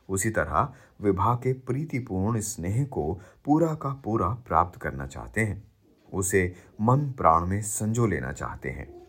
उसी 0.08 0.30
तरह 0.30 0.72
विभा 1.00 1.34
के 1.34 1.52
प्रीतिपूर्ण 1.52 2.40
स्नेह 2.40 2.84
को 2.84 3.20
पूरा 3.44 3.74
का 3.74 3.88
पूरा 3.88 4.28
प्राप्त 4.28 4.80
करना 4.80 5.06
चाहते 5.06 5.40
हैं। 5.40 5.72
उसे 6.12 6.54
मन 6.80 7.10
प्राण 7.10 7.46
में 7.46 7.62
संजो 7.62 8.06
लेना 8.06 8.32
चाहते 8.32 8.70
हैं। 8.70 9.04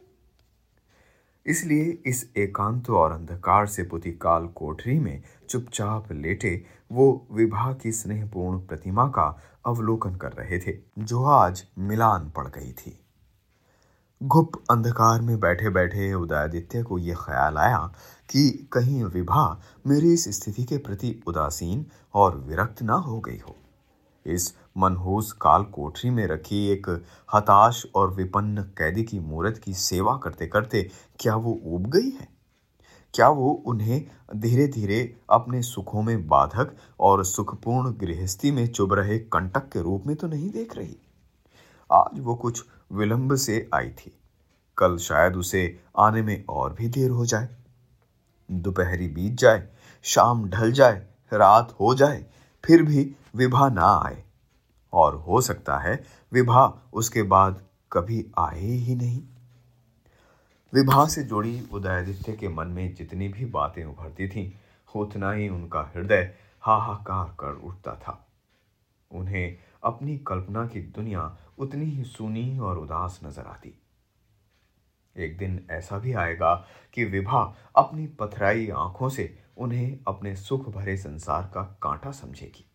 इसलिए 1.45 2.01
इस 2.05 2.33
एकांत 2.37 2.89
और 2.89 3.11
अंधकार 3.11 3.67
से 3.67 3.83
पुति 3.83 4.11
काल 4.11 4.47
कोठरी 4.47 4.99
में 4.99 5.23
चुपचाप 5.49 6.11
लेटे 6.11 6.65
वो 6.91 7.27
विवाह 7.31 7.73
की 7.73 7.91
स्नेहपूर्ण 7.91 8.59
प्रतिमा 8.59 9.07
का 9.07 9.41
अवलोकन 9.65 10.15
कर 10.15 10.31
रहे 10.31 10.59
थे, 10.59 10.77
जो 10.99 11.23
आज 11.23 11.65
मिलान 11.77 12.29
पड़ 12.29 12.47
गई 12.47 12.71
थी। 12.71 13.04
गुप 14.23 14.51
अंधकार 14.71 15.21
में 15.21 15.39
बैठे 15.39 15.69
बैठे 15.69 16.13
उदयादित्य 16.13 16.83
को 16.83 16.97
यह 16.97 17.15
ख्याल 17.15 17.57
आया 17.57 17.77
कि 18.29 18.69
कहीं 18.71 19.03
विभा 19.03 19.61
मेरी 19.87 20.13
इस 20.13 20.29
स्थिति 20.29 20.63
के 20.63 20.77
प्रति 20.77 21.23
उदासीन 21.27 21.85
और 22.13 22.37
विरक्त 22.37 22.81
ना 22.81 22.93
हो 22.93 23.19
गई 23.19 23.37
हो। 23.37 23.55
इस 24.25 24.53
मनहूस 24.77 25.31
काल 25.31 25.63
कोठरी 25.63 26.09
में 26.09 26.27
रखी 26.27 26.67
एक 26.67 26.89
हताश 27.33 27.85
और 27.95 28.13
विपन्न 28.13 28.63
कैदी 28.63 29.03
की 29.03 29.19
मूर्त 29.19 29.57
की 29.57 29.73
सेवा 29.73 30.17
करते 30.23 30.47
करते 30.47 30.91
क्या 31.19 31.35
वो 31.35 31.51
उब 31.65 31.87
गई 31.87 32.09
है? 32.09 32.27
क्या 33.13 33.29
वो 33.29 33.49
उन्हें 33.65 34.05
धीरे 34.35 34.67
धीरे 34.67 35.17
अपने 35.29 35.61
सुखों 35.61 36.01
में 36.01 36.27
बाधक 36.27 36.75
और 36.99 37.25
सुखपूर्ण 37.25 37.93
गृहस्थी 37.93 38.51
में 38.51 38.67
चुभ 38.67 38.93
रहे 38.93 39.19
कंटक 39.19 39.69
के 39.69 39.81
रूप 39.81 40.03
में 40.07 40.15
तो 40.15 40.27
नहीं 40.27 40.49
देख 40.49 40.77
रही? 40.77 40.97
आज 41.91 42.19
वो 42.19 42.35
कुछ 42.35 42.65
विलंब 42.91 43.35
से 43.35 43.69
आई 43.73 43.89
थी। 43.89 44.19
कल 44.77 44.97
शायद 44.97 45.35
उसे 45.35 45.83
आने 45.97 46.21
में 46.21 46.45
और 46.49 46.73
भी 46.73 46.87
देर 46.87 47.09
हो 47.09 47.25
जाए। 47.25 47.49
दोपहरी 48.51 49.07
बीत 49.07 49.33
जाए, 49.33 49.69
शाम 50.03 50.49
ढल 50.49 50.71
जाए, 50.71 51.07
रात 51.33 51.75
हो 51.79 51.95
जाए, 51.95 52.25
फिर 52.65 52.83
भी 52.83 53.15
विभा 53.35 53.69
ना 53.69 54.01
आए। 54.05 54.23
और 54.93 55.15
हो 55.15 55.41
सकता 55.41 55.77
है 55.77 56.03
विभा 56.33 56.89
उसके 56.93 57.23
बाद 57.23 57.63
कभी 57.91 58.31
आए 58.39 58.59
ही 58.59 58.95
नहीं। 58.95 59.23
विभा 60.73 61.05
से 61.05 61.23
जुड़ी 61.23 61.67
उदयादित्य 61.71 62.33
के 62.33 62.47
मन 62.47 62.67
में 62.67 62.95
जितनी 62.95 63.27
भी 63.27 63.45
बातें 63.45 63.85
उभरती 63.85 64.27
थीं, 64.27 64.51
उतना 64.99 65.31
ही 65.31 65.49
उनका 65.49 65.91
हृदय 65.95 66.33
हाहाकार 66.61 67.25
कर 67.39 67.53
उठता 67.53 67.91
था। 67.91 68.27
उन्हें 69.11 69.57
अपनी 69.83 70.17
कल्पना 70.17 70.67
की 70.67 70.79
दुनिया 70.79 71.37
उतनी 71.57 71.85
ही 71.85 72.03
सुनी 72.03 72.57
और 72.59 72.77
उदास 72.77 73.19
नज़र 73.23 73.45
आती। 73.45 73.81
एक 75.15 75.37
दिन 75.37 75.67
ऐसा 75.71 75.97
भी 75.97 76.13
आएगा 76.13 76.53
कि 76.93 77.05
विभा 77.05 77.41
अपनी 77.75 78.07
पथराई 78.07 78.69
आँखों 78.69 79.09
से 79.09 79.37
उन्हें 79.57 79.99
अपने 80.07 80.35
सुख 80.35 80.69
भरे 80.69 80.97
संसार 80.97 81.43
का 81.43 81.61
कांटा 81.81 82.11
समझेगी। 82.11 82.65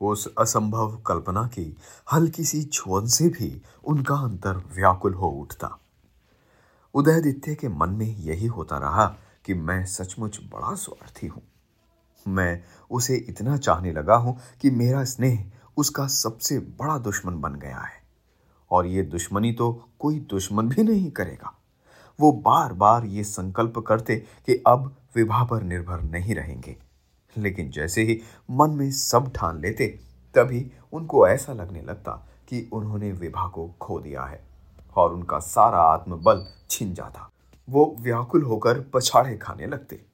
उस 0.00 0.34
असंभव 0.38 0.96
कल्पना 0.96 1.46
की 1.46 1.76
हल्की 2.12 2.44
सी 2.44 2.62
छुअन 2.62 3.06
से 3.06 3.28
भी 3.28 3.62
उनका 3.84 4.14
अंतर 4.14 4.62
व्याकुल 4.74 5.14
हो 5.14 5.28
उठता। 5.30 5.78
उदयदित्य 6.94 7.54
के 7.54 7.68
मन 7.68 7.90
में 7.90 8.06
यही 8.06 8.46
होता 8.46 8.78
रहा 8.78 9.06
कि 9.44 9.54
मैं 9.54 9.84
सचमुच 9.86 10.40
बड़ा 10.44 10.74
स्वार्थी 10.74 11.26
हूँ। 11.26 11.42
मैं 12.26 12.62
उसे 12.90 13.16
इतना 13.16 13.56
चाहने 13.56 13.92
लगा 13.92 14.14
हूँ 14.14 14.38
कि 14.60 14.70
मेरा 14.70 15.04
स्नेह 15.04 15.44
उसका 15.80 16.06
सबसे 16.06 16.58
बड़ा 16.58 16.98
दुश्मन 16.98 17.40
बन 17.40 17.54
गया 17.54 17.78
है। 17.78 18.00
और 18.70 18.86
ये 18.86 19.02
दुश्मनी 19.02 19.52
तो 19.52 19.88
कोई 19.98 20.18
दुश्मन 20.18 20.68
भी 20.68 20.82
नहीं 20.82 21.10
करेगा। 21.10 21.54
वो 22.20 22.32
बार 22.32 22.72
बार 22.72 23.04
ये 23.04 23.24
संकल्प 23.24 23.78
करते 23.78 24.16
कि 24.16 24.62
अब 24.66 24.96
विवाह 25.16 25.44
पर 25.44 25.62
निर्भर 25.62 26.00
नहीं 26.00 26.34
रहेंगे। 26.34 26.76
लेकिन 27.36 27.70
जैसे 27.70 28.02
ही 28.02 28.20
मन 28.50 28.70
में 28.70 28.90
सब 28.90 29.32
ठान 29.32 29.60
लेते, 29.60 29.86
तभी 30.34 30.72
उनको 30.92 31.28
ऐसा 31.28 31.52
लगने 31.52 31.82
लगता 31.82 32.12
कि 32.48 32.70
उन्होंने 32.72 33.12
विवाह 33.12 33.48
को 33.48 33.68
खो 33.80 34.00
दिया 34.00 34.24
है 34.24 34.44
और 34.96 35.14
उनका 35.14 35.38
सारा 35.38 35.78
आत्मबल 35.78 36.46
छिन 36.70 36.94
जाता। 36.94 37.30
वो 37.70 37.96
व्याकुल 38.00 38.42
होकर 38.42 38.80
पछाड़े 38.94 39.36
खाने 39.36 39.66
लगते। 39.66 40.04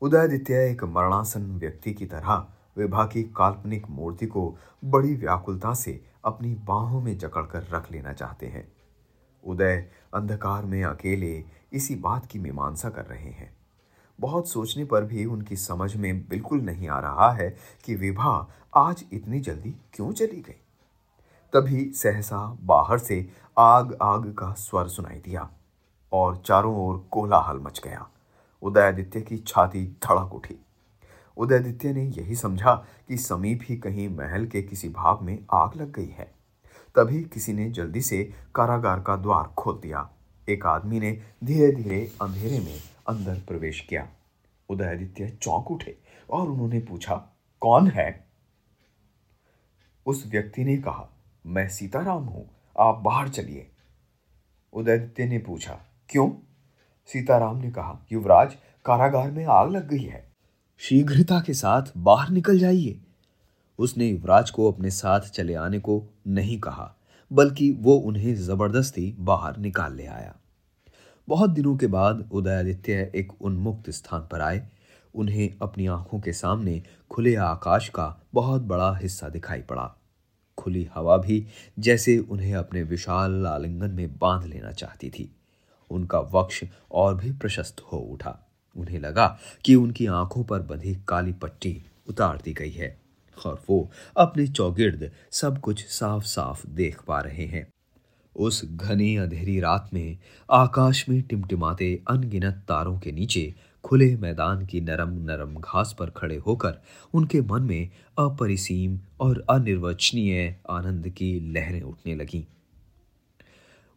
उदयादित्य 0.00 0.70
एक 0.70 0.84
मरणासन 0.84 1.42
व्यक्ति 1.42 1.92
की 1.92 2.06
तरह 2.06 2.46
विभा 2.78 3.04
की 3.06 3.22
काल्पनिक 3.22 3.86
मूर्ति 3.90 4.26
को 4.26 4.56
बड़ी 4.84 5.14
व्याकुलता 5.14 5.74
से 5.74 6.04
अपनी 6.24 6.54
बाहों 6.54 7.00
में 7.00 7.18
जकड़कर 7.18 7.62
रख 7.62 7.92
लेना 7.92 8.12
चाहते 8.12 8.46
हैं। 8.46 8.72
उदय 9.44 9.90
अंधकार 10.14 10.64
में 10.64 10.84
अकेले 10.84 11.44
इसी 11.72 11.96
बात 11.96 12.26
की 12.26 12.38
मीमांसा 12.38 12.90
कर 12.90 13.04
रहे 13.04 13.30
हैं। 13.30 13.56
बहुत 14.20 14.48
सोचने 14.48 14.84
पर 14.84 15.04
भी 15.04 15.24
उनकी 15.24 15.56
समझ 15.56 15.96
में 15.96 16.28
बिल्कुल 16.28 16.60
नहीं 16.60 16.88
आ 16.88 17.00
रहा 17.00 17.32
है 17.32 17.56
कि 17.84 17.94
विभा 17.94 18.48
आज 18.76 19.04
इतनी 19.12 19.40
जल्दी 19.40 19.70
क्यों 19.70 20.12
चली 20.12 20.40
गई। 20.40 20.60
तभी 21.52 21.92
सहसा 21.92 22.58
बाहर 22.60 22.98
से 22.98 23.28
आग 23.58 23.98
आग 24.02 24.34
का 24.34 24.52
स्वर 24.52 24.88
सुनाई 24.88 25.18
दिया 25.18 25.50
और 26.12 26.36
चारों 26.36 26.76
ओर 26.76 27.08
कोलाहल 27.10 27.56
मच 27.56 27.80
गया। 27.84 28.08
उदयादित्य 28.62 29.20
की 29.20 29.38
छाती 29.38 29.86
धड़क 29.86 30.34
उठी। 30.34 30.56
उदयादित्य 31.36 31.92
ने 31.92 32.04
यही 32.04 32.34
समझा 32.34 32.74
कि 33.08 33.16
समीप 33.16 33.60
ही 33.62 33.76
कहीं 33.76 34.08
महल 34.08 34.46
के 34.46 34.62
किसी 34.62 34.88
भाग 34.88 35.22
में 35.22 35.38
आग 35.54 35.76
लग 35.76 35.92
गई 35.92 36.08
है। 36.08 36.34
तभी 36.96 37.22
किसी 37.24 37.52
ने 37.52 37.70
जल्दी 37.70 38.00
से 38.00 38.34
कारागार 38.54 39.00
का 39.00 39.16
द्वार 39.16 39.44
खोल 39.58 39.80
दिया। 39.82 40.10
एक 40.48 40.66
आदमी 40.66 41.00
ने 41.00 41.22
धीरे 41.44 41.72
धीरे 41.72 42.12
अंधेरे 42.22 42.60
में 42.60 42.78
अंदर 43.08 43.34
प्रवेश 43.34 43.80
किया। 43.80 44.08
उदयदित्य 44.68 45.28
चौंक 45.42 45.70
उठे 45.70 45.98
और 46.30 46.48
उन्होंने 46.48 46.80
पूछा, 46.80 47.14
कौन 47.60 47.88
है? 47.88 48.26
उस 50.06 50.26
व्यक्ति 50.26 50.64
ने 50.64 50.76
कहा, 50.76 51.08
मैं 51.46 51.68
सीताराम 51.68 52.24
हूँ, 52.24 52.50
आप 52.78 52.98
बाहर 52.98 53.28
चलिए। 53.28 53.70
उदयदित्य 54.72 55.24
ने 55.24 55.38
पूछा, 55.38 55.80
क्यों? 56.08 56.30
सीताराम 57.06 57.56
ने 57.56 57.70
कहा, 57.70 58.06
युवराज, 58.12 58.56
कारागार 58.84 59.30
में 59.30 59.44
आग 59.44 59.70
लग 59.70 59.88
गई 59.88 60.04
है। 60.04 60.31
शीघ्रता 60.82 61.40
के 61.40 61.54
साथ 61.54 61.82
बाहर 61.96 62.30
निकल 62.30 62.58
जाइए। 62.58 63.00
उसने 63.78 64.06
युवराज 64.06 64.50
को 64.50 64.72
अपने 64.72 64.90
साथ 64.90 65.20
चले 65.20 65.54
आने 65.54 65.78
को 65.78 66.04
नहीं 66.26 66.60
कहा, 66.60 66.96
बल्कि 67.32 67.70
वो 67.70 67.96
उन्हें 67.96 68.34
ज़बरदस्ती 68.36 69.16
बाहर 69.18 69.56
निकाल 69.56 69.94
ले 69.94 70.06
आया। 70.06 70.36
बहुत 71.28 71.50
दिनों 71.50 71.76
के 71.76 71.86
बाद 71.86 72.28
उदयादित्य 72.32 73.12
एक 73.14 73.42
उन्मुक्त 73.42 73.90
स्थान 73.90 74.20
पर 74.32 74.40
आए। 74.40 74.68
उन्हें 75.14 75.54
अपनी 75.62 75.86
आँखों 75.86 76.20
के 76.20 76.32
सामने 76.32 76.82
खुले 77.10 77.34
आकाश 77.34 77.88
का 77.88 78.20
बहुत 78.34 78.62
बड़ा 78.62 78.96
हिस्सा 78.96 79.28
दिखाई 79.28 79.60
पड़ा। 79.60 79.96
खुली 80.58 80.90
हवा 80.94 81.16
भी 81.16 81.46
जैसे 81.78 82.18
उन्हें 82.18 82.54
अपने 82.54 82.82
विशाल 82.82 83.46
आलिंगन 83.46 83.90
में 83.90 84.18
बाँध 84.18 84.46
लेना 84.46 84.72
चाहती 84.72 85.10
थी। 85.10 85.36
उनका 85.90 86.20
वक्ष 86.20 86.64
और 86.92 87.14
भी 87.14 87.32
प्रशस्त 87.32 87.80
हो 87.80 87.98
उठा। 87.98 88.41
उन्हें 88.76 89.00
लगा 89.00 89.26
कि 89.64 89.74
उनकी 89.74 90.06
आँखों 90.06 90.44
पर 90.44 90.62
बंधी 90.62 90.96
काली 91.08 91.32
पट्टी 91.32 91.82
उतार 92.08 92.40
दी 92.44 92.52
गई 92.52 92.70
है 92.70 92.96
और 93.46 93.62
वो 93.70 93.90
अपने 94.16 94.46
चौगिर्द 94.46 95.10
सब 95.30 95.60
कुछ 95.60 95.86
साफ़ 95.86 96.24
साफ़ 96.24 96.66
देख 96.66 97.02
पा 97.02 97.20
रहे 97.20 97.46
हैं। 97.46 97.66
उस 98.36 98.64
घनी 98.64 99.16
अंधेरी 99.16 99.60
रात 99.60 99.90
में 99.94 100.18
आकाश 100.50 101.08
में 101.08 101.22
टिमटिमाते 101.22 102.02
अनगिनत 102.08 102.54
तारों 102.68 102.98
के 102.98 103.12
नीचे 103.12 103.54
खुले 103.84 104.16
मैदान 104.16 104.66
की 104.66 104.80
नरम 104.80 105.10
नरम 105.10 105.54
घास 105.54 105.96
पर 105.98 106.10
खड़े 106.10 106.36
होकर 106.36 106.78
उनके 107.14 107.40
मन 107.40 107.62
में 107.62 107.90
अपरिसीम 108.18 108.98
और 109.20 109.44
अनिर्वचनीय 109.50 110.56
आनंद 110.70 111.08
की 111.08 111.52
लहरें 111.52 111.82
उठने 111.82 112.14
लगीं। 112.14 112.44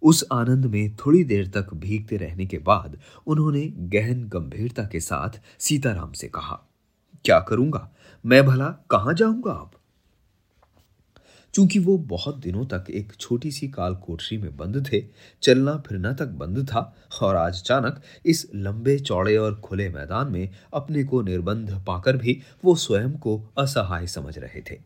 उस 0.05 0.25
आनंद 0.31 0.65
में 0.65 0.95
थोड़ी 0.95 1.23
देर 1.23 1.47
तक 1.47 1.73
भीगते 1.73 2.17
रहने 2.17 2.45
के 2.45 2.57
बाद 2.57 2.97
उन्होंने 3.27 3.61
गहन 3.67 4.23
गंभीरता 4.23 4.83
के 4.83 4.99
साथ 4.99 5.41
सीताराम 5.59 6.11
से 6.11 6.27
कहा, 6.27 6.59
क्या 7.25 7.39
करूँगा? 7.39 7.91
मैं 8.25 8.45
भला 8.45 8.65
कहाँ 8.65 9.13
जाऊँगा 9.13 9.51
अब? 9.51 9.71
चूँकि 11.53 11.79
वो 11.79 11.97
बहुत 11.97 12.37
दिनों 12.37 12.65
तक 12.65 12.85
एक 12.89 13.13
छोटी 13.15 13.51
सी 13.51 13.67
काल 13.67 13.95
कोठरी 13.95 14.37
में 14.37 14.57
बंद 14.57 14.89
थे, 14.93 15.05
चलना 15.41 15.77
फिरना 15.77 16.13
तक 16.13 16.27
बंद 16.27 16.67
था, 16.67 16.95
और 17.21 17.35
आज 17.35 17.61
अचानक 17.61 18.01
इस 18.25 18.51
लंबे 18.55 18.99
चौड़े 18.99 19.37
और 19.37 19.55
खुले 19.55 19.89
मैदान 19.89 20.31
में 20.31 20.49
अपने 20.73 21.03
को 21.03 21.21
निर्बंध 21.21 21.83
पाकर 21.87 22.17
भी 22.17 22.41
वो 22.65 22.75
स्वयं 22.75 23.11
को 23.11 23.41
असहाय 23.57 24.07
समझ 24.07 24.37
रहे 24.37 24.61
थे। 24.71 24.79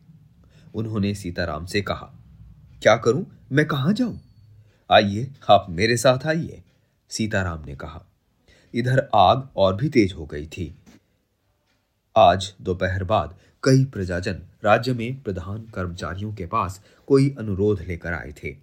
उन्होंने 0.74 1.14
सीताराम 1.14 1.66
से 1.66 1.82
कहा, 1.82 2.12
क्या 2.82 2.96
करूँ? 2.96 3.26
मैं 3.52 3.66
कहाँ 3.66 3.92
जाऊँ? 3.92 4.20
आइए, 4.92 5.30
आप 5.48 5.66
मेरे 5.70 5.96
साथ 5.96 6.26
आइए, 6.26 6.62
सीताराम 7.08 7.64
ने 7.66 7.74
कहा। 7.74 8.04
इधर 8.74 9.08
आग 9.14 9.48
और 9.56 9.76
भी 9.76 9.88
तेज 9.88 10.12
हो 10.12 10.26
गई 10.26 10.46
थी। 10.46 10.74
आज 12.16 12.54
दोपहर 12.62 13.04
बाद 13.04 13.36
कई 13.62 13.84
प्रजाजन 13.84 14.42
राज्य 14.64 14.92
में 14.92 15.22
प्रधान 15.22 15.62
कर्मचारियों 15.74 16.34
के 16.34 16.46
पास 16.46 16.84
कोई 17.06 17.36
अनुरोध 17.38 17.82
लेकर 17.82 18.12
आए 18.12 18.34
थे। 18.44 18.56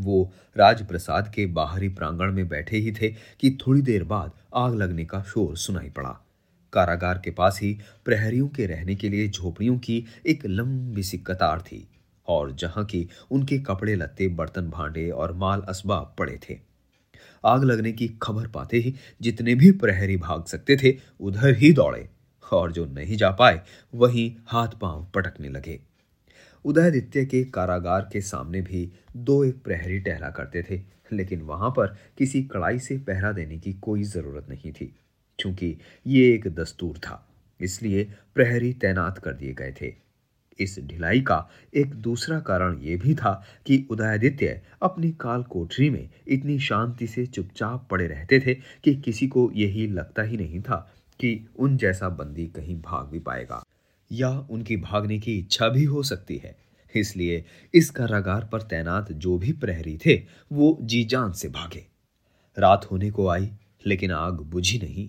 वो 0.00 0.32
राजप्रसाद 0.56 1.32
के 1.34 1.46
बाहरी 1.46 1.88
प्रांगण 1.88 2.32
में 2.32 2.48
बैठे 2.48 2.76
ही 2.76 2.92
थे 2.92 3.08
कि 3.40 3.58
थोड़ी 3.66 3.82
देर 3.82 4.04
बाद 4.04 4.32
आग 4.54 4.74
लगने 4.74 5.04
का 5.04 5.22
शोर 5.22 5.56
सुनाई 5.56 5.90
पड़ा। 5.90 6.26
कारागार 6.72 7.18
के 7.18 7.30
पास 7.30 7.60
ही 7.62 7.78
प्रहरियों 8.04 8.48
के 8.48 8.66
रहने 8.66 8.94
के 8.94 9.08
लिए 9.08 9.28
झोपड़ियों 9.28 9.78
की 9.78 10.06
एक 10.26 10.46
लंबी 10.46 11.02
सी 11.02 11.18
कतार 11.18 11.60
थी। 11.60 11.88
और 12.28 12.52
जहाँ 12.52 12.84
की 12.84 13.08
उनके 13.30 13.58
कपड़े 13.60 13.94
लत्ते, 13.94 14.28
बर्तन 14.28 14.70
भांडे 14.70 15.08
और 15.10 15.32
माल 15.34 15.62
असबाब 15.68 16.14
पड़े 16.18 16.38
थे। 16.40 16.58
आग 17.44 17.64
लगने 17.64 17.92
की 17.92 18.08
खबर 18.22 18.46
पाते 18.48 18.76
ही 18.76 18.94
जितने 19.20 19.54
भी 19.54 19.70
प्रहरी 19.72 20.16
भाग 20.18 20.44
सकते 20.44 20.76
थे, 20.76 20.96
उधर 21.20 21.54
ही 21.54 21.72
दौड़े 21.72 22.08
और 22.52 22.72
जो 22.72 22.84
नहीं 22.86 23.16
जा 23.16 23.30
पाए, 23.30 23.60
वहीं 23.92 24.30
हाथ 24.46 24.78
पाँव 24.80 25.06
पटकने 25.14 25.48
लगे। 25.48 25.78
उदयदित्य 26.64 27.24
के 27.24 27.42
कारागार 27.44 28.08
के 28.12 28.20
सामने 28.22 28.60
भी 28.60 28.90
दो 29.16 29.42
एक 29.44 29.62
प्रहरी 29.62 29.98
टहला 30.00 30.30
करते 30.30 30.62
थे, 30.62 30.80
लेकिन 31.12 31.42
वहाँ 31.42 31.70
पर 31.70 31.96
किसी 32.18 32.42
कड़ाई 32.44 32.78
से 32.78 32.96
पहरा 32.98 33.32
देने 33.32 33.58
की 33.58 33.72
कोई 33.72 34.02
ज़रूरत 34.04 34.46
नहीं 34.50 34.72
थी, 34.72 34.92
क्योंकि 35.38 35.76
ये 36.06 36.32
एक 36.34 36.48
दस्तूर 36.54 36.98
था, 36.98 37.22
इसलिए 37.60 38.04
प्रहरी 38.34 38.72
तैनात 38.72 39.18
कर 39.18 39.32
दिए 39.32 39.52
गए 39.52 39.72
थे। 39.72 39.94
इस 40.60 40.80
ढिलाई 40.80 41.20
का 41.20 41.48
एक 41.74 41.94
दूसरा 41.94 42.40
कारण 42.40 42.78
यह 42.78 42.98
भी 42.98 43.14
था 43.14 43.44
कि 43.66 43.86
उदयादित्य 43.90 44.62
अपनी 44.82 45.10
काल 45.10 45.42
कोठरी 45.42 45.90
में 45.90 46.08
इतनी 46.28 46.58
शांति 46.58 47.06
से 47.06 47.26
चुपचाप 47.26 47.88
पड़े 47.90 48.06
रहते 48.06 48.40
थे 48.40 48.54
कि 48.54 48.94
किसी 48.94 49.28
को 49.28 49.52
यही 49.54 49.86
लगता 49.86 50.22
ही 50.22 50.36
नहीं 50.36 50.60
था 50.60 50.94
कि 51.20 51.48
उन 51.58 51.76
जैसा 51.76 52.08
बंदी 52.08 52.46
कहीं 52.46 52.80
भाग 52.80 53.06
भी 53.06 53.18
पाएगा। 53.18 53.62
या 54.12 54.46
उनकी 54.50 54.76
भागने 54.76 55.18
की 55.18 55.38
इच्छा 55.38 55.68
भी 55.68 55.84
हो 55.84 56.02
सकती 56.02 56.36
है। 56.36 56.56
इसलिए 56.94 57.44
इस 57.74 57.90
कारागार 57.90 58.48
पर 58.52 58.62
तैनात 58.62 59.12
जो 59.12 59.38
भी 59.38 59.52
प्रहरी 59.52 59.98
थे, 60.06 60.22
वो 60.52 60.78
जी 60.82 61.04
जान 61.04 61.32
से 61.32 61.48
भागे। 61.48 61.86
रात 62.58 62.88
होने 62.90 63.10
को 63.10 63.28
आई, 63.28 63.50
लेकिन 63.86 64.10
आग 64.10 64.34
बुझी 64.34 64.78
नहीं। 64.78 65.08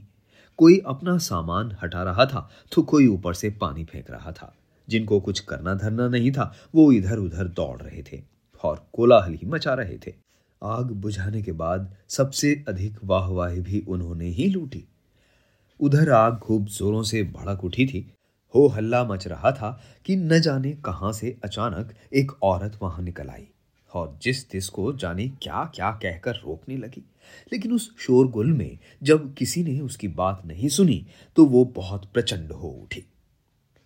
कोई 0.57 0.81
अपना 0.85 1.17
सामान 1.17 1.77
हटा 1.83 2.03
रहा 2.03 2.25
था 2.25 2.49
तो 2.71 2.81
कोई 2.81 3.07
ऊपर 3.07 3.33
से 3.33 3.49
पानी 3.49 3.85
फेंक 3.85 4.11
रहा 4.11 4.31
था। 4.31 4.55
जिनको 4.89 5.19
कुछ 5.19 5.39
करना 5.39 5.73
धरना 5.73 6.07
नहीं 6.07 6.31
था, 6.31 6.53
वो 6.75 6.91
इधर 6.91 7.17
उधर 7.17 7.47
दौड़ 7.47 7.81
रहे 7.81 8.03
थे 8.03 8.21
और 8.63 8.89
कोलाहल 8.93 9.33
ही 9.33 9.47
मचा 9.47 9.73
रहे 9.73 9.97
थे। 9.97 10.13
आग 10.63 10.91
बुझाने 10.91 11.41
के 11.41 11.51
बाद 11.51 11.95
सबसे 12.09 12.63
अधिक 12.67 12.97
वाहवाही 13.03 13.61
भी 13.61 13.85
उन्होंने 13.87 14.27
ही 14.27 14.47
लूटी। 14.49 14.83
उधर 15.79 16.09
आग 16.09 16.37
खूब 16.37 16.65
जोरों 16.65 17.03
से 17.03 17.23
भड़क 17.23 17.63
उठी 17.63 17.85
थी। 17.87 18.13
हो 18.55 18.67
हल्ला 18.67 19.03
मच 19.03 19.27
रहा 19.27 19.51
था 19.51 19.81
कि 20.05 20.15
न 20.15 20.39
जाने 20.39 20.71
कहाँ 20.71 21.11
से 21.13 21.37
अचानक 21.43 21.93
एक 22.13 22.31
औरत 22.43 22.79
वहाँ 22.81 23.03
निकल 23.03 23.29
आई 23.29 23.47
और 23.93 24.19
जिस 24.21 24.49
तिस 24.49 24.69
को 24.69 24.93
जाने 24.93 25.27
क्या 25.27 25.71
क्या 25.75 25.91
कहकर 25.91 26.35
रोकने 26.35 26.77
लगी। 26.77 27.03
लेकिन 27.53 27.71
उस 27.71 27.95
शोरगुल 27.99 28.53
में 28.53 28.77
जब 29.03 29.33
किसी 29.33 29.63
ने 29.63 29.79
उसकी 29.79 30.07
बात 30.07 30.41
नहीं 30.45 30.69
सुनी 30.69 31.05
तो 31.35 31.45
वो 31.45 31.65
बहुत 31.65 32.05
प्रचंड 32.13 32.51
हो 32.51 32.67
उठी। 32.67 33.05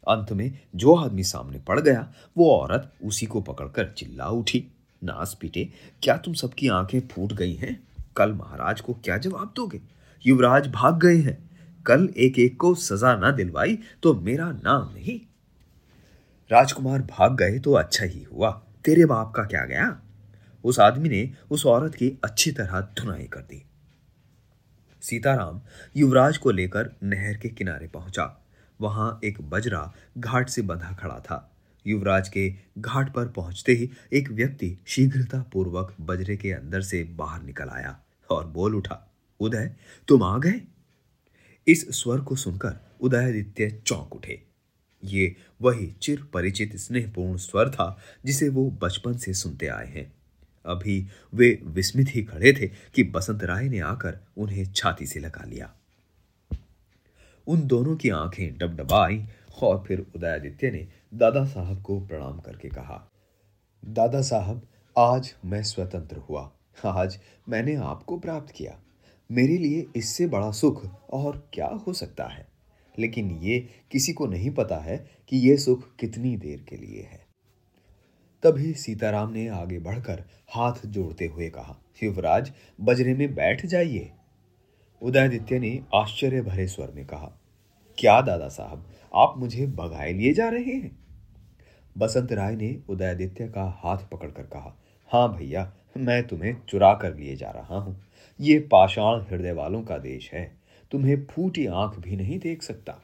अंत 0.08 0.32
में 0.32 0.60
जो 0.76 0.96
आदमी 0.96 1.24
सामने 1.24 1.60
पड़ 1.60 1.80
गया, 1.80 2.14
वो 2.38 2.52
औरत 2.52 2.94
उसी 3.04 3.26
को 3.26 3.42
पकड़कर 3.42 3.94
चिल्ला 3.98 4.26
उठी। 4.26 4.68
नास 5.04 5.38
पीटे, 5.42 5.70
क्या 6.04 6.18
तुम 6.18 6.34
सबकी 6.34 6.68
आँखें 6.68 7.08
फूट 7.08 7.34
गई 7.34 7.56
हैं? 7.56 7.88
कल 8.16 8.32
महाराज 8.32 8.82
को 8.82 8.94
क्या 8.94 9.18
जवाब 9.18 9.54
दोगे? 9.56 9.82
युवराज 10.26 10.68
भाग 10.68 11.00
गए 11.00 11.18
हैं। 11.18 11.50
कल 11.86 12.10
एक 12.18 12.40
एक 12.40 12.58
को 12.58 12.76
सजा 12.76 13.16
ना 13.16 13.32
दिलवाई 13.32 13.80
तो 14.04 14.14
मेरा 14.14 14.52
नाम 14.52 14.94
नहीं। 14.94 15.20
राजकुमार 16.52 17.02
भाग 17.02 17.36
गए 17.36 17.60
तो 17.60 17.74
अच्छा 17.74 18.06
ही 18.06 18.24
हुआ। 18.24 18.52
तेरे 18.86 19.06
बाप 19.06 19.34
का 19.36 19.44
क्या 19.44 19.66
गया? 19.66 20.02
उस 20.64 20.80
आदमी 20.80 21.10
ने 21.10 21.32
उस 21.52 21.66
औरत 21.66 21.96
की 21.96 22.20
अच्छी 22.24 22.52
तरह 22.52 22.82
धुनाई 22.82 23.24
कर 23.24 23.40
दी। 23.40 23.66
सीताराम 25.02 25.62
युवराज 25.98 26.38
को 26.38 26.52
लेकर 26.52 26.96
नहर 27.04 27.34
के 27.34 27.50
किनारे 27.50 27.88
पहुँचा। 27.88 28.41
वहाँ 28.82 29.20
एक 29.24 29.42
बजरा 29.42 29.94
घाट 30.18 30.50
से 30.50 30.62
बंधा 30.62 30.92
खड़ा 30.94 31.20
था। 31.20 31.48
युवराज 31.86 32.30
के 32.30 32.54
घाट 32.78 33.14
पर 33.14 33.28
पहुँचते 33.28 33.72
ही 33.72 33.90
एक 34.14 34.30
व्यक्ति 34.30 34.78
शीघ्रता 34.88 35.42
पूर्वक 35.54 35.96
बजरे 36.02 36.38
के 36.38 36.52
अंदर 36.52 36.82
से 36.82 37.04
बाहर 37.04 37.44
निकल 37.44 37.70
आया 37.70 38.00
और 38.30 38.46
बोल 38.48 38.76
उठा, 38.76 39.00
उदय, 39.40 39.76
तुम 40.08 40.24
आ 40.24 40.38
गए? 40.38 40.62
इस 41.68 41.88
स्वर 42.02 42.20
को 42.20 42.36
सुनकर 42.36 42.80
उदयादित्य 43.02 43.70
चौंक 43.86 44.16
उठे। 44.16 44.42
ये 45.04 45.36
वही 45.62 45.92
चिर 46.02 46.24
परिचित 46.34 46.76
स्नेहपूर्ण 46.76 47.38
स्वर 47.38 47.70
था 47.70 47.98
जिसे 48.26 48.50
वो 48.50 48.70
बचपन 48.72 49.18
से 49.18 49.34
सुनते 49.34 49.68
आए 49.68 49.88
हैं। 49.88 50.12
अभी 50.66 51.06
वे 51.34 51.60
विस्मित 51.66 52.08
ही 52.10 52.24
खड़े 52.24 52.54
थे 52.54 52.68
कि 52.68 53.04
बसंत 53.04 53.44
राय 53.44 53.70
ने 53.70 53.80
आकर 53.80 54.20
उन्हें 54.38 54.66
छाती 54.74 55.06
से 55.06 55.20
लगा 55.20 55.46
लिया। 55.46 55.74
उन 57.48 57.68
दोनों 57.68 57.96
की 57.96 58.10
आँखें 58.10 58.58
डबडबाई 58.58 59.26
और 59.64 59.84
फिर 59.88 60.00
उदयादित्य 60.16 60.72
ने 60.72 60.88
दादा 61.14 61.46
साहब 61.46 61.82
को 61.82 62.00
प्रणाम 62.00 62.40
करके 62.40 62.70
कहा, 62.70 63.12
दादा 63.86 64.22
साहब, 64.22 64.68
आज 64.98 65.36
मैं 65.46 65.64
स्वतंत्र 65.64 66.18
हुआ। 66.18 66.52
आज 66.86 67.20
मैंने 67.50 67.76
आपको 67.76 68.20
प्राप्त 68.20 68.52
किया। 68.52 68.80
मेरे 69.32 69.58
लिए 69.58 69.88
इससे 69.96 70.28
बड़ा 70.28 70.52
सुख 70.52 71.10
और 71.10 71.50
क्या 71.54 71.68
हो 71.68 71.94
सकता 71.94 72.24
है? 72.24 72.48
लेकिन 73.00 73.32
ये 73.32 73.70
किसी 73.92 74.14
को 74.14 74.26
नहीं 74.28 74.52
पता 74.52 74.78
है 74.78 75.10
कि 75.28 75.38
यह 75.38 75.58
सुख 75.58 75.96
कितनी 75.96 76.38
देर 76.38 76.66
के 76.70 76.78
लिए 76.78 77.02
है 77.02 77.26
तभी 78.44 78.74
सीताराम 78.74 79.32
ने 79.32 79.48
आगे 79.48 79.80
बढ़कर 79.80 80.24
हाथ 80.50 80.74
जोड़ते 80.86 81.26
हुए 81.26 81.50
कहा, 81.50 81.78
युवराज, 82.04 82.52
बजरे 82.82 83.14
में 83.14 83.36
बैठ 83.36 83.66
जाइए। 83.66 84.12
उदयादित्य 85.02 85.60
ने 85.60 85.84
आश्चर्य 85.96 86.42
भरे 86.42 86.68
स्वर 86.68 86.92
में 86.96 87.06
कहा, 87.06 87.32
क्या 87.98 88.22
दादा 88.22 88.48
साहब, 88.48 88.90
आप 89.16 89.34
मुझे 89.38 89.68
भगाए 89.68 90.14
लिए 90.14 90.34
जा 90.34 90.50
रहे 90.50 90.74
हैं? 90.74 91.00
बसंत 91.98 92.32
राय 92.32 92.56
ने 92.56 92.80
उदयादित्य 92.90 93.48
का 93.48 93.82
हाथ 93.84 93.98
पकड़कर 93.98 94.44
कहा 94.44 94.78
हाँ 95.12 95.38
भैया, 95.38 95.74
मैं 95.98 96.28
तुम्हें 96.28 96.58
चुरा 96.70 96.94
कर 96.94 97.16
लिए 97.16 97.36
जा 97.36 97.50
रहा 97.50 97.80
हूँ। 97.80 98.04
ये 98.40 98.60
पाषाण 98.60 99.22
हृदय 99.22 99.52
वालों 99.52 99.84
का 99.84 99.98
देश 99.98 100.32
है, 100.34 100.58
तुम्हें 100.92 101.26
फूटी 101.26 101.66
आँख 101.66 102.00
भी 102.00 102.16
नहीं 102.16 102.40
देख 102.40 102.64
सकता। 102.64 102.96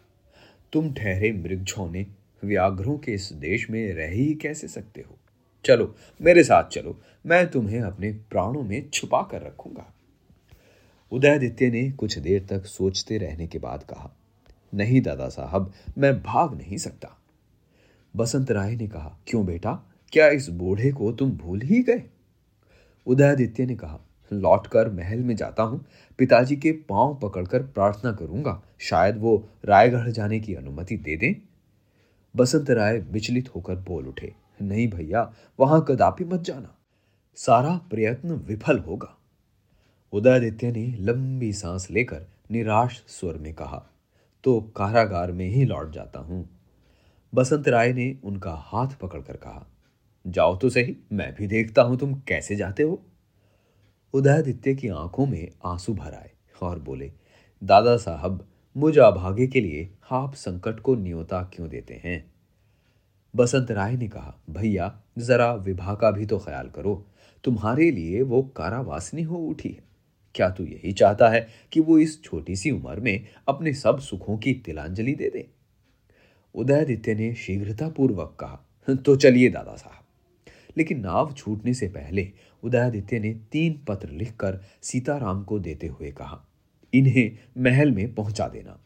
तुम 0.74 0.94
ठहरे 0.94 1.32
मृगझोने 1.32 2.08
व्याघ्रों 2.44 2.98
के 2.98 3.12
इस 3.12 3.34
देश 3.34 3.70
में 3.70 3.94
रह 3.94 4.10
ही 4.10 4.34
कैसे 4.34 4.68
सकते 4.68 5.02
हो? 5.02 5.18
चलो, 5.66 5.96
मेरे 6.22 6.44
साथ 6.44 6.64
चलो, 6.64 7.02
मैं 7.26 7.52
तुम्हें 7.52 7.82
अपने 7.82 8.12
प्राणों 8.12 8.64
में 8.64 8.90
छुपा 8.90 9.22
कर 9.22 9.42
रखूँगा। 9.42 9.94
उदयादित्य 11.12 11.70
ने 11.70 11.92
कुछ 11.92 12.20
देर 12.20 12.46
तक 12.50 12.66
सोचते 12.66 13.18
रहने 13.18 13.48
के 13.48 13.60
बाद 13.60 13.84
कहा, 13.84 14.16
नहीं 14.74 15.02
दादा 15.02 15.30
साहब, 15.30 15.74
मैं 15.98 16.24
भाग 16.24 16.58
नहीं 16.58 16.78
सकता। 16.78 17.18
बसंत 18.16 18.52
राय 18.52 18.76
ने 18.76 18.88
कहा, 18.88 19.18
क्यों 19.28 19.46
बेटा? 19.46 19.84
क्या 20.12 20.28
इस 20.28 20.50
बूढ़े 20.50 20.92
को 20.92 21.12
तुम 21.12 21.32
भूल 21.32 21.62
ही 21.62 21.84
गए? 21.84 22.04
उदयादित्य 23.08 23.66
ने 23.66 23.76
कहा, 23.76 24.00
लौटकर 24.34 24.90
महल 24.90 25.20
में 25.20 25.36
जाता 25.36 25.64
हूँ। 25.64 25.86
पिताजी 26.18 26.56
के 26.56 26.72
पाँव 26.72 27.16
पकड़कर 27.16 27.64
प्रार्थना 27.64 28.12
करूँगा। 28.12 28.64
शायद 28.80 29.18
वो 29.18 29.50
रायगढ़ 29.66 30.10
जाने 30.10 30.40
की 30.40 30.56
अनुमति 30.56 30.98
दे 30.98 31.18
दें। 31.18 31.34
बसंत 32.36 32.70
राय 32.70 32.98
विचलित 32.98 33.56
होकर 33.56 33.76
बोल 33.76 34.08
उठे, 34.08 34.34
नहीं 34.62 34.88
भैया, 34.88 35.34
वहाँ 35.60 35.86
कदापि 35.88 36.24
मत 36.24 36.42
जाना। 36.42 36.78
सारा 37.36 37.78
प्रयत्न 37.78 38.32
विफल 38.32 38.80
होगा। 38.80 39.17
उदयादित्य 40.14 40.72
ने 40.72 40.86
लंबी 41.00 41.54
सांस 41.54 41.88
लेकर 41.92 42.26
निराश 42.52 43.04
स्वर 43.08 43.38
में 43.38 43.54
कहा 43.54 43.84
तो 44.44 44.60
कारागार 44.62 45.32
में 45.32 45.48
ही 45.48 45.66
लौट 45.66 45.92
जाता 45.92 46.20
हूँ। 46.20 46.50
बसंत 47.34 47.68
राय 47.68 47.94
ने 47.94 48.16
उनका 48.24 48.54
हाथ 48.54 48.88
पकड़कर 48.88 49.38
कहा, 49.38 49.66
जाओ 50.28 50.56
तो 50.58 50.70
सही, 50.70 50.96
मैं 51.14 51.36
भी 51.36 51.48
देखता 51.48 51.82
हूँ 51.82 51.98
तुम 51.98 52.14
कैसे 52.14 52.56
जाते 52.56 52.84
हो? 52.84 53.02
उदयादित्य 54.14 54.76
की 54.76 54.88
आँखों 54.88 55.26
में 55.26 55.50
आँसू 55.66 55.94
भर 55.94 56.14
आए 56.14 56.32
और 56.62 56.80
बोले, 56.80 57.12
दादा 57.64 57.98
साहब, 57.98 58.48
मुझ 58.78 58.98
अभागे 58.98 59.48
के 59.48 59.62
लिए 59.62 59.90
आप 60.12 60.34
संकट 60.34 60.80
को 60.80 60.96
न्योता 60.96 61.42
क्यों 61.54 61.70
देते 61.70 62.02
हैं? 62.06 62.32
बसंत 63.36 63.72
राय 63.72 63.98
ने 63.98 64.08
कहा, 64.08 64.36
भैया, 64.50 65.02
जरा 65.18 65.54
विभा 65.54 65.96
का 65.96 66.12
भी 66.12 66.26
तो 66.26 66.40
ख्याल 66.40 66.70
करो, 66.70 67.06
तुम्हारे 67.44 67.92
लिए 67.92 68.22
वो 68.22 68.42
कारावासनी 68.44 69.24
हो 69.24 69.38
उठी 69.38 69.70
है। 69.70 69.87
क्या 70.36 70.50
तू 70.50 70.66
यही 70.66 70.92
चाहता 70.92 71.30
है 71.30 71.48
कि 71.72 71.80
वो 71.80 71.98
इस 72.00 72.22
छोटी 72.24 72.56
सी 72.56 72.72
उम्र 72.72 73.00
में 73.00 73.28
अपने 73.48 73.74
सब 73.74 74.00
सुखों 74.00 74.38
की 74.38 74.54
तिलांजलि 74.66 75.14
दे 75.14 75.30
दे? 75.30 75.48
उदयादित्य 76.56 77.16
ने 77.16 77.34
शीघ्रता 77.36 77.90
पूर्वक 77.90 78.36
कहा 78.40 78.96
तो 78.96 79.16
चलिए 79.16 79.50
दादा 79.50 79.76
साहब। 79.76 80.04
लेकिन 80.78 81.00
नाव 81.00 81.34
छूटने 81.34 81.74
से 81.74 81.88
पहले 81.88 82.30
उदयादित्य 82.64 83.20
ने 83.20 83.34
तीन 83.52 83.80
पत्र 83.88 84.10
लिखकर 84.10 84.60
सीताराम 84.82 85.44
को 85.44 85.60
देते 85.60 85.88
हुए 85.88 86.12
कहा, 86.12 86.44
इन्हें 86.94 87.38
महल 87.58 87.92
में 87.92 88.14
पहुँचा 88.16 88.48
देना। 88.48 88.80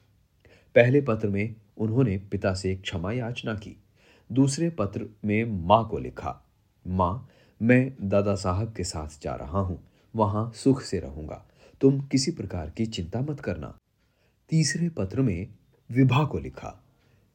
पहले 0.75 1.01
पत्र 1.01 1.27
में 1.27 1.55
उन्होंने 1.77 2.17
पिता 2.31 2.53
से 2.53 2.75
क्षमा 2.75 3.11
याचना 3.11 3.53
की, 3.53 3.75
दूसरे 4.29 4.69
पत्र 4.69 5.05
में 5.25 5.43
माँ 5.67 5.87
को 5.89 5.97
लिखा, 5.97 6.41
माँ, 6.85 7.27
मैं 7.61 7.93
दादा 8.01 8.35
साहब 8.35 8.73
के 8.73 8.83
साथ 8.83 9.21
जा 9.23 9.35
रहा 9.35 9.59
हूँ। 9.59 9.79
वहाँ 10.15 10.51
सुख 10.55 10.81
से 10.81 10.99
रहूँगा। 10.99 11.47
तुम 11.81 12.01
किसी 12.01 12.31
प्रकार 12.31 12.69
की 12.69 12.85
चिंता 12.85 13.21
मत 13.21 13.39
करना। 13.39 13.77
तीसरे 14.49 14.89
पत्र 14.89 15.21
में 15.21 15.47
विभा 15.91 16.23
को 16.23 16.39
लिखा। 16.39 16.83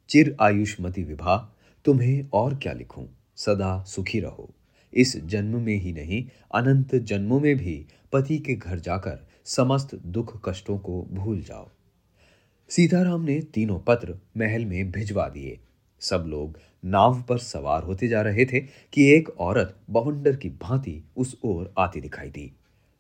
चिर 0.09 0.37
आयुष्मती 0.41 1.05
विभा, 1.05 1.57
तुम्हें 1.85 2.29
और 2.33 2.55
क्या 2.55 2.73
लिखूं? 2.73 3.07
सदा 3.37 3.83
सुखी 3.83 4.21
रहो। 4.21 4.51
इस 4.95 5.17
जन्म 5.17 5.63
में 5.63 5.75
ही 5.75 5.93
नहीं, 5.93 6.27
अनंत 6.55 6.95
जन्मों 6.95 7.41
में 7.41 7.57
भी 7.57 7.87
पति 8.13 8.39
के 8.39 8.55
घर 8.55 8.79
जाकर 8.79 9.29
समस्त 9.45 9.95
दुख 9.95 10.49
कष्टों 10.49 10.79
को 10.79 11.07
भूल 11.13 11.41
जाओ। 11.41 11.69
सीताराम 12.69 13.21
ने 13.21 13.41
तीनों 13.41 13.79
पत्र 13.79 14.19
महल 14.37 14.65
में 14.65 14.91
भिजवा 14.91 15.29
दिए। 15.29 15.59
सब 16.01 16.25
लोग 16.29 16.59
नाव 16.85 17.23
पर 17.23 17.39
सवार 17.39 17.83
होते 17.83 18.09
जा 18.09 18.23
रहे 18.23 18.45
थे 18.45 18.61
कि 18.93 19.13
एक 19.15 19.29
औरत 19.29 19.77
बवंडर 19.91 20.37
की 20.37 20.51
भांति 20.51 21.03
उस 21.17 21.39
ओर 21.45 21.75
आती 21.79 22.01
दिखाई 22.01 22.29
दी। 22.29 22.53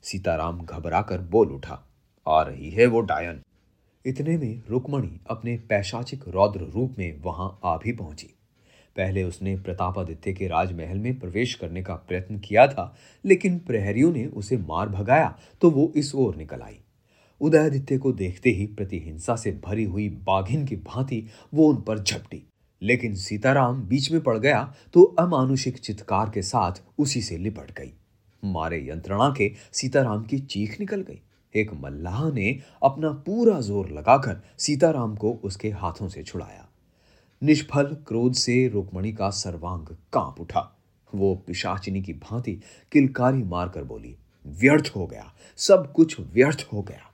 सीताराम 0.06 0.60
घबराकर 0.60 1.20
बोल 1.20 1.48
उठा, 1.48 1.78
आ 2.26 2.42
रही 2.42 2.68
है 2.70 2.86
वो 2.86 3.00
डायन। 3.00 3.40
इतने 4.04 4.36
में 4.38 4.62
रुक्मणी 4.68 5.20
अपने 5.30 5.56
पैशाचिक 5.68 6.24
रौद्र 6.28 6.66
रूप 6.74 6.94
में 6.98 7.22
वहाँ 7.22 7.58
आ 7.64 7.76
भी 7.76 7.92
पहुँची। 7.92 8.26
पहले 8.96 9.22
उसने 9.22 9.56
प्रतापादित्य 9.56 10.32
के 10.32 10.46
राजमहल 10.46 10.98
में 10.98 11.18
प्रवेश 11.18 11.54
करने 11.54 11.82
का 11.82 11.94
प्रयत्न 11.94 12.38
किया 12.38 12.66
था, 12.66 12.96
लेकिन 13.24 13.58
प्रहरियों 13.58 14.12
ने 14.12 14.24
उसे 14.26 14.56
मार 14.58 14.88
भगाया 14.88 15.36
तो 15.60 15.70
वो 15.70 15.92
इस 15.96 16.14
ओर 16.14 16.36
निकल 16.36 16.60
आई। 16.60 16.78
उदयादित्य 17.40 17.98
को 17.98 18.12
देखते 18.12 18.50
ही 18.50 18.66
प्रतिहिंसा 18.66 19.36
से 19.36 19.60
भरी 19.64 19.84
हुई 19.84 20.08
बाघिन 20.08 20.66
की 20.66 20.76
भांति 20.76 21.24
वो 21.54 21.68
उन 21.68 21.82
पर 21.82 21.98
झपटी। 21.98 22.42
लेकिन 22.82 23.14
सीताराम 23.16 23.82
बीच 23.82 24.12
में 24.12 24.20
पड़ 24.20 24.38
गया 24.38 24.74
तो 24.94 25.02
अमानुषिक 25.18 25.78
चित्कार 25.78 26.30
के 26.30 26.42
साथ 26.42 26.82
उसी 26.98 27.22
से 27.22 27.36
लिपट 27.38 27.78
गई। 27.78 27.92
मारे 28.44 28.78
यंत्रणा 28.88 29.34
के 29.38 29.52
सीताराम 29.72 30.24
की 30.24 30.38
चीख 30.38 30.80
निकल 30.80 31.00
गई। 31.00 31.20
एक 31.54 31.72
मल्लाह 31.74 32.30
ने 32.32 32.58
अपना 32.82 33.10
पूरा 33.26 33.60
ज़ोर 33.60 33.90
लगाकर 33.90 34.40
सीताराम 34.58 35.16
को 35.16 35.32
उसके 35.44 35.70
हाथों 35.70 36.08
से 36.08 36.22
छुड़ाया। 36.22 36.68
निष्फल 37.42 37.96
क्रोध 38.06 38.34
से 38.34 38.68
रुक्मणी 38.68 39.12
का 39.12 39.30
सर्वांग 39.30 39.86
काँप 40.12 40.40
उठा। 40.40 40.72
वो 41.12 41.34
पिशाचिनी 41.46 42.02
की 42.02 42.12
भांति 42.12 42.52
किलकारी 42.92 43.42
मारकर 43.42 43.84
बोली, 43.84 44.14
व्यर्थ 44.46 44.92
हो 44.96 45.06
गया, 45.06 45.32
सब 45.56 45.92
कुछ 45.92 46.20
व्यर्थ 46.20 46.66
हो 46.72 46.82
गया। 46.82 47.10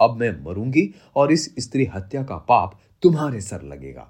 अब 0.00 0.16
मैं 0.16 0.30
मरूँगी 0.44 0.94
और 1.16 1.32
इस 1.32 1.54
स्त्री 1.58 1.84
हत्या 1.84 2.22
का 2.22 2.36
पाप 2.38 2.78
तुम्हारे 3.02 3.40
सर 3.40 3.62
लगेगा। 3.62 4.08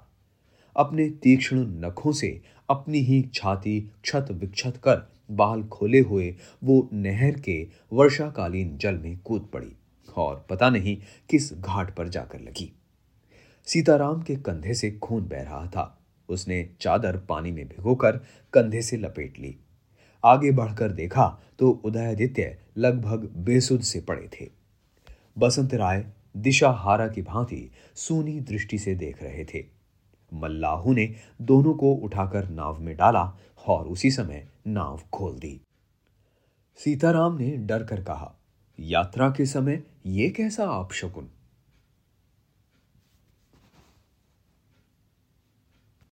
अपने 0.75 1.09
तीक्ष्ण 1.09 1.65
नखों 1.85 2.11
से 2.11 2.41
अपनी 2.69 2.99
ही 2.99 3.21
छाती 3.33 3.79
क्षत 4.03 4.27
विक्षत 4.31 4.77
कर 4.77 5.07
बाल 5.31 5.63
खोले 5.63 5.99
हुए 5.99 6.35
वो 6.63 6.89
नहर 6.93 7.39
के 7.39 7.67
वर्षाकालीन 7.93 8.77
जल 8.77 8.97
में 8.97 9.17
कूद 9.17 9.49
पड़ी 9.53 9.75
और 10.17 10.45
पता 10.49 10.69
नहीं 10.69 10.97
किस 11.29 11.53
घाट 11.53 11.95
पर 11.95 12.07
जाकर 12.07 12.39
लगी। 12.39 12.71
सीताराम 13.65 14.21
के 14.21 14.35
कंधे 14.35 14.73
से 14.73 14.91
खून 14.91 15.27
बह 15.27 15.41
रहा 15.41 15.65
था। 15.67 15.95
उसने 16.29 16.69
चादर 16.81 17.17
पानी 17.17 17.51
में 17.51 17.67
भिगोकर 17.67 18.17
कंधे 18.53 18.81
से 18.81 18.97
लपेट 18.97 19.39
ली। 19.39 19.55
आगे 20.23 20.51
बढ़कर 20.51 20.91
देखा 20.91 21.27
तो 21.59 21.69
उदयादित्य 21.85 22.57
लगभग 22.77 23.29
बेसुध 23.37 23.81
से 23.81 24.01
पड़े 24.01 24.29
थे। 24.33 24.49
बसंत 25.37 25.73
राय 25.73 26.05
दिशा 26.37 26.69
हारा 26.69 27.07
की 27.07 27.21
भांति 27.21 27.71
सूनी 27.95 28.39
दृष्टि 28.39 28.77
से 28.79 28.95
देख 28.95 29.23
रहे 29.23 29.45
थे। 29.45 29.65
मल्लाहू 30.33 30.93
ने 30.93 31.15
दोनों 31.41 31.73
को 31.73 31.93
उठाकर 31.93 32.49
नाव 32.49 32.79
में 32.81 32.95
डाला 32.97 33.37
और 33.67 33.87
उसी 33.87 34.11
समय 34.11 34.47
नाव 34.69 35.01
खोल 35.13 35.39
दी। 35.39 35.59
सीताराम 36.79 37.37
ने 37.37 37.57
डर 37.57 37.83
कर 37.83 38.03
कहा, 38.03 38.33
यात्रा 38.79 39.29
के 39.29 39.45
समय 39.45 39.83
यह 40.05 40.33
कैसा 40.37 40.69
आप 40.69 40.91
शकुन? 40.91 41.29